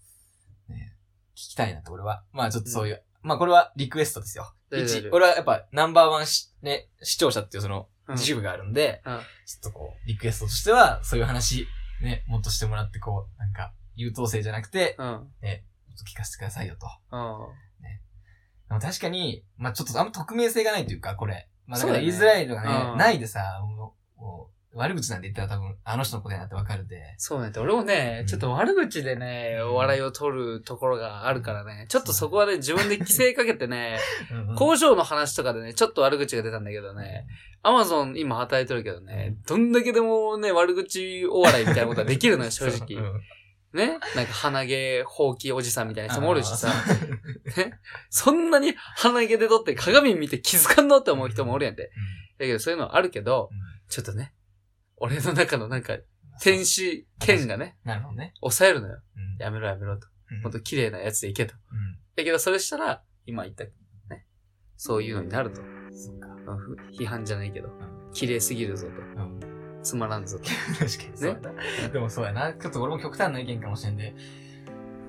[0.72, 0.95] ね、
[1.36, 2.24] 聞きたいなと俺は。
[2.32, 4.53] まあちょっとそういう、まあこれはリクエストですよ。
[4.72, 11.67] 一俺はやっぱナンバーワンし、ね、視聴者っていうそのうん自負があるんで、うんちょっとこう、リクエストとしては、そういう話、
[12.01, 15.28] ね、もっとしてもらってこう、なんか、優等生じゃなくて、うん。
[15.41, 15.63] ね、
[16.07, 16.88] 聞かせてくださいよと。
[17.11, 17.68] うん。
[18.80, 21.47] 確かに、まあちょっとあんま匿名性がないというか、これ。
[21.65, 22.97] まあだから言いづらいのがね、うん。
[22.97, 27.15] ないでさ、もうもう悪口なんて言ったら多分、あの人のことやなってわかるで。
[27.17, 27.51] そうね。
[27.57, 28.28] 俺もねう、ん。
[28.28, 33.97] ちょっと悪口でね、笑いを取るところがあるからね、ちょっとそこはね、自分で規制かけてね、
[34.55, 37.26] 工場の話とかでね、ちょっと悪口が出たんだけどね、
[37.63, 42.95] アマゾン今働いてるけどね、どんだけでもね、悪口お笑いみたいなことはできるのよ、正直。
[43.01, 43.22] うん
[43.74, 43.99] ね。
[44.15, 46.67] なんか鼻毛、ほうきおじさんみたいな人もおるしさ、
[47.57, 47.74] ね。
[48.09, 51.91] そんなに鼻毛で撮って鏡見て気づかんのって思う人もおるやんて。
[52.39, 53.49] だけどそういうのあるけど、
[53.89, 54.34] ちょっとね、
[54.97, 55.97] 俺の中のなんか、
[56.41, 58.34] 天使剣がね、なるほどね。
[58.41, 59.01] 抑えるのよ。
[59.15, 59.43] うん。
[59.43, 60.07] やめろやめろと。
[60.32, 60.41] うん。
[60.41, 61.53] ほんと綺麗なやつでいけと。
[61.53, 61.99] うん。
[62.15, 64.26] だけどそれしたら、今言った、ね、
[64.78, 65.61] そういうのになると。
[65.91, 66.30] そっか。
[66.97, 67.70] 批判じゃないけど、
[68.13, 68.93] 綺麗すぎるぞと。
[69.80, 69.84] うん。
[69.84, 70.45] つまらんぞと。
[70.80, 71.89] 確かにそうやな。
[71.89, 72.53] でもそうやな。
[72.53, 74.13] ちょっと俺も極端な意見かもしれんで。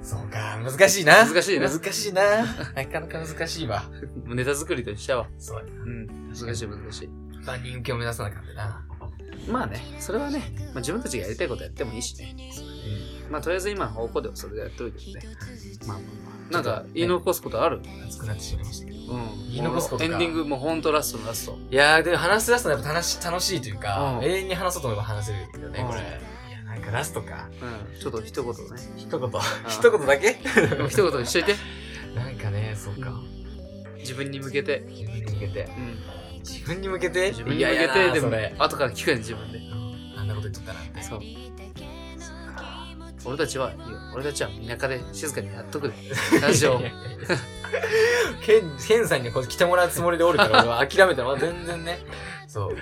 [0.02, 1.26] そうか、難しいな。
[1.26, 2.22] 難しいな難しいな。
[2.74, 3.84] なかなか難しいわ。
[4.26, 5.28] ネタ作りとしては。
[5.38, 5.70] そうやな。
[5.82, 6.06] うん。
[6.28, 7.08] 難しい難しい。
[7.32, 8.86] 一般人受けを目指さなかったな。
[9.48, 12.34] まあね、それはね、まあ自分たちがやりたいことやってもいいしね。
[13.30, 15.20] まあとりあえず今の方向ではそれでやっておいてね。
[15.86, 16.52] まあまあまあ。
[16.52, 17.80] なんか言い残すことある？
[18.06, 18.89] 熱くなってしまいました。
[19.08, 19.50] うん。
[19.50, 21.58] 言い残すことかエンディングもうほんとラストのラスト。
[21.70, 26.00] いやー、でも話し出すとやっぱ楽し楽しいというか、うん永遠に話そうと思えば話せるよね、うんこれ。
[26.00, 27.48] いや、なんかラストか。
[27.60, 28.00] うん。
[28.00, 28.60] ちょっと一言ね。
[28.96, 29.30] 一言。
[29.68, 30.38] 一言だけ？
[30.88, 31.54] 一言にしといて。
[32.14, 33.12] なんかね、そうか。
[33.98, 34.84] 自分に向けて。
[34.88, 35.68] 自分に向けて。
[35.76, 35.98] うん。
[36.40, 37.28] 自分に向けて？
[37.30, 39.60] 自分に向けいやいやて、でもなそれ、後から聞くやん、自分で。
[40.16, 41.02] あんなこと言っとったなって。
[41.02, 41.20] そう。
[43.24, 43.72] 俺たちは、
[44.14, 45.94] 俺たちは田舎で静かにやっとくで。
[46.40, 46.80] ラジオ
[48.42, 51.36] ケン、ケンさんにこう来てもらうつもりでおるから、 俺は諦めたの。
[51.36, 52.00] 全然ね。
[52.48, 52.76] そう。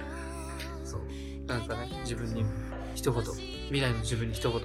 [0.85, 1.01] そう。
[1.47, 2.45] なんかね、自分に
[2.95, 3.23] 一言。
[3.23, 4.61] 未来の自分に一言。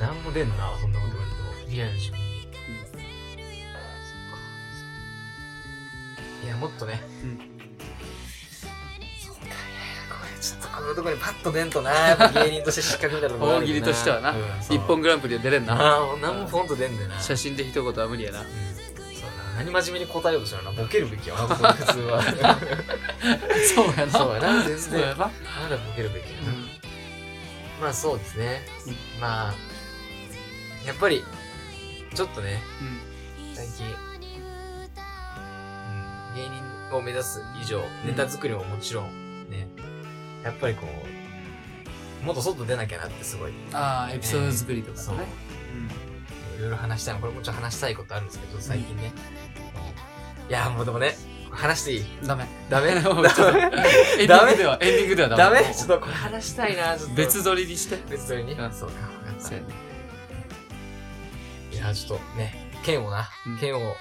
[0.00, 1.52] なんも出んな、そんなこと言われても。
[1.64, 2.32] 未来の自分に。
[6.44, 7.00] いや、もっとね。
[7.22, 7.51] うん
[10.42, 11.90] ちょっとこのとこにパッと出んとな。
[11.90, 14.34] やっぱ芸人として失格みたいなとこあるよ大喜利としてはな
[14.68, 15.74] 一本グランプリで出れんな。
[15.74, 17.20] ああ、なんもポンと出んだよな。
[17.20, 18.40] 写真で一言は無理やな。
[18.40, 19.58] うんそうだな。
[19.58, 21.56] 何真面目に答えようとしたらな、ボケるべきやな、 普
[21.92, 22.22] 通は。
[23.74, 24.12] そうやな。
[24.12, 25.16] そうやな、全然。
[25.16, 25.30] ま
[25.70, 26.52] だボケるべきやな。
[27.80, 28.66] まあそうですね。
[29.20, 29.54] まあ、
[30.84, 31.24] やっぱり、
[32.14, 32.62] ちょっとね、
[33.54, 33.88] 最近、う
[36.32, 39.21] ん、芸人を目指す以上、ネタ作りももちろん、ね、
[40.44, 40.86] やっぱりこ
[42.22, 45.16] う、もっと外出なきゃなってすごい、ああ、エピソード作りとかそう。
[45.18, 45.24] ね。
[46.58, 49.12] いろいろ話したいの、これもちょっと話したいことあるんですけど、最近ね。
[50.48, 51.16] いや、もうでもね、
[51.50, 52.04] 話していい？
[52.20, 52.26] うん。
[52.26, 52.46] ダメ？
[52.70, 54.52] ダメ ダメ？
[54.52, 55.60] ングでは、エンディングではダダメ？
[55.68, 57.14] メちょっとこれ話したいな、ちょっと。
[57.16, 57.98] 別撮りにして。
[58.08, 58.72] 別撮りに、うん。
[58.72, 59.54] そうか、分かった。
[61.76, 63.58] いや、ちょっとね、剣をな、うん。
[63.58, 63.96] 剣を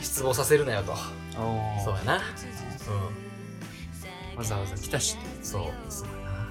[0.00, 0.96] 失望させるなよと。
[1.84, 2.16] そうやな。
[4.34, 5.16] うわざわざ来たし。
[5.42, 5.44] ん。
[5.44, 6.48] そう、そうやな。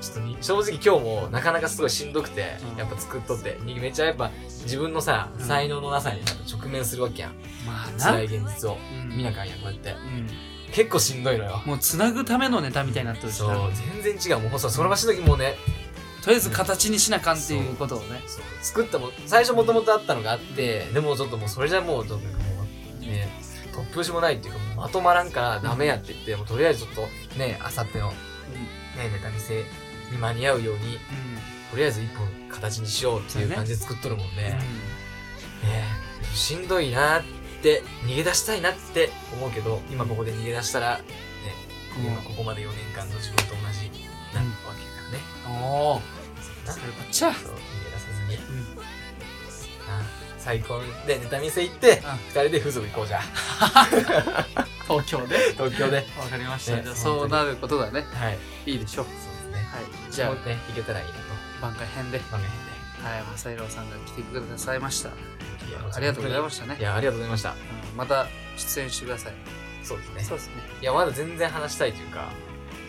[0.00, 4.30] ちょっとに、正直今日もなかなかすごいしんどくて、うんやっぱ作っとって、にめっちゃやっぱ
[4.62, 6.20] 自分のさ、うん才能のなさに
[6.50, 7.32] 直面するわけやん。
[7.66, 8.04] まあな。
[8.04, 8.78] 辛い現実を。
[8.92, 9.90] うん見なかんやん、こうやって。
[9.90, 10.28] うん。
[10.72, 11.62] 結構しんどいのよ。
[11.66, 13.68] もう繋ぐためのネタみたいになってるしそうな。、
[14.02, 14.48] 全然違う。
[14.48, 15.56] もうさ、その場所の時もうね、
[16.22, 18.22] とりあえず形にしなあかんっていうことをね。
[18.26, 22.06] そう作ったもん、最初もともとあったのがあって、でもちょっともうそれじゃもう、
[23.72, 28.12] 突拍子もないっていうか、まとまらんからダメやって言って、もうとりあえずちょっと、ね、あさっての、
[28.96, 29.64] ネタ見せ
[30.10, 30.98] に間に合うように、
[31.70, 34.58] とりあえず一本形にしようっていう感じで作っとるもんね。
[35.62, 35.84] ね
[36.34, 37.22] しんどいなっ
[37.62, 41.04] て、逃げ出したいなって思うけど、今ここで逃げ出したら、ね、
[41.96, 43.90] 今ここまで4年間の自分と同じ
[44.34, 45.62] なわけからね。
[45.62, 46.02] おお
[46.64, 46.76] そっ
[47.10, 48.59] ちゃ逃げ出さずに。
[50.40, 53.20] あ最高でネタ見せ行って、二人で風俗行こうじゃ
[53.60, 53.86] あ。
[54.88, 55.36] 東京で？
[55.52, 56.06] 東京で。
[56.18, 58.38] わかりました、ねじゃあそうなることがねはい。
[58.72, 59.68] いいでしょうそうですね。
[59.72, 61.18] はいじゃあね、行けたらいいなと。
[61.62, 65.10] 番外編で番外はい正宏さんが来てくださいました。
[65.10, 67.50] ありがとうございましたねいや、ありがとうございました。
[67.50, 67.52] う
[67.94, 68.26] んまた
[68.56, 69.32] 出演してください
[69.82, 70.24] そうですね。
[70.24, 72.30] そうですねいや、まだ全然話したいというか、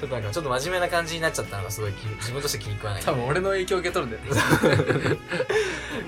[0.01, 3.03] ちょっとなんか、ちょっと真面目な感じになっちゃったのがすごい気自分として気に食わない。
[3.03, 5.17] 多分俺の影響受け取るんだよね。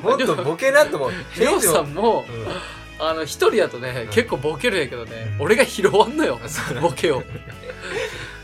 [0.02, 1.42] もっとボケなと思って。
[1.42, 3.06] りょうさんもうん。
[3.06, 4.10] あの一人やとね、うん。
[4.10, 5.46] 結構ボケるんやけどね、うん。
[5.46, 6.40] 俺が拾わんのよ
[6.82, 7.22] ボケを。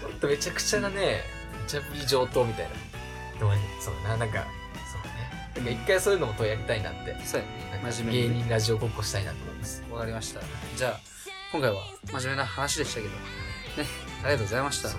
[0.03, 1.23] ほんとめちゃくちゃなね、
[1.63, 3.39] めちゃぶり上等みたいな。
[3.39, 4.45] でもね、そうだな、なんか、
[4.91, 5.51] そうだね。
[5.55, 7.15] なんか一回そういうのもとやりたいなって。
[7.25, 8.35] そうやなんか真面目にね。
[8.35, 9.83] 芸人ラジオごっこしたいなと思います。
[9.89, 10.41] わかりました。
[10.75, 10.99] じゃあ
[11.51, 11.81] 今回は
[12.11, 13.09] 真面目な話でしたけど。
[13.83, 14.89] ねありがとうございました。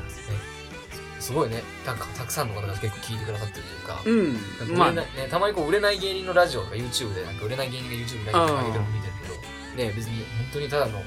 [1.20, 4.76] すごいね、なんかたくさんの方が結構聞いてくださってるというか、うん。
[4.76, 11.04] まあまあね、たまにこう売れない芸人のラジオとか YouTube でなんか売れない芸人が YouTube ラジオ上げてるの見てるけど、ね、別に本当にただの、ね、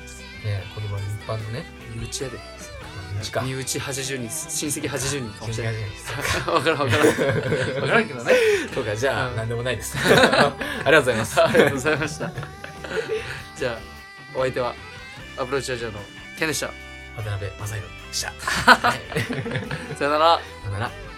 [0.75, 2.37] 子供の一般のね、身内やで。
[3.13, 3.41] 身内か。
[3.41, 5.73] 身内80人親戚80人かもしれない。
[5.73, 5.77] い。
[6.47, 7.07] わからんわからん。
[7.81, 8.33] わからんけどね。
[8.73, 9.35] そうか、じゃあ、うん。
[9.35, 9.97] なんでもないです。
[9.97, 10.55] あ
[10.85, 11.41] りがとうございます。
[11.41, 12.31] ありがとうございました。
[13.57, 13.79] じゃあ
[14.35, 14.75] お相手は
[15.37, 15.99] アプローチラジオの
[16.37, 16.67] ケンでした。
[17.17, 17.81] 渡辺正宏。
[17.81, 18.31] でした。
[18.71, 18.99] はい
[19.95, 21.12] さよならさよなら。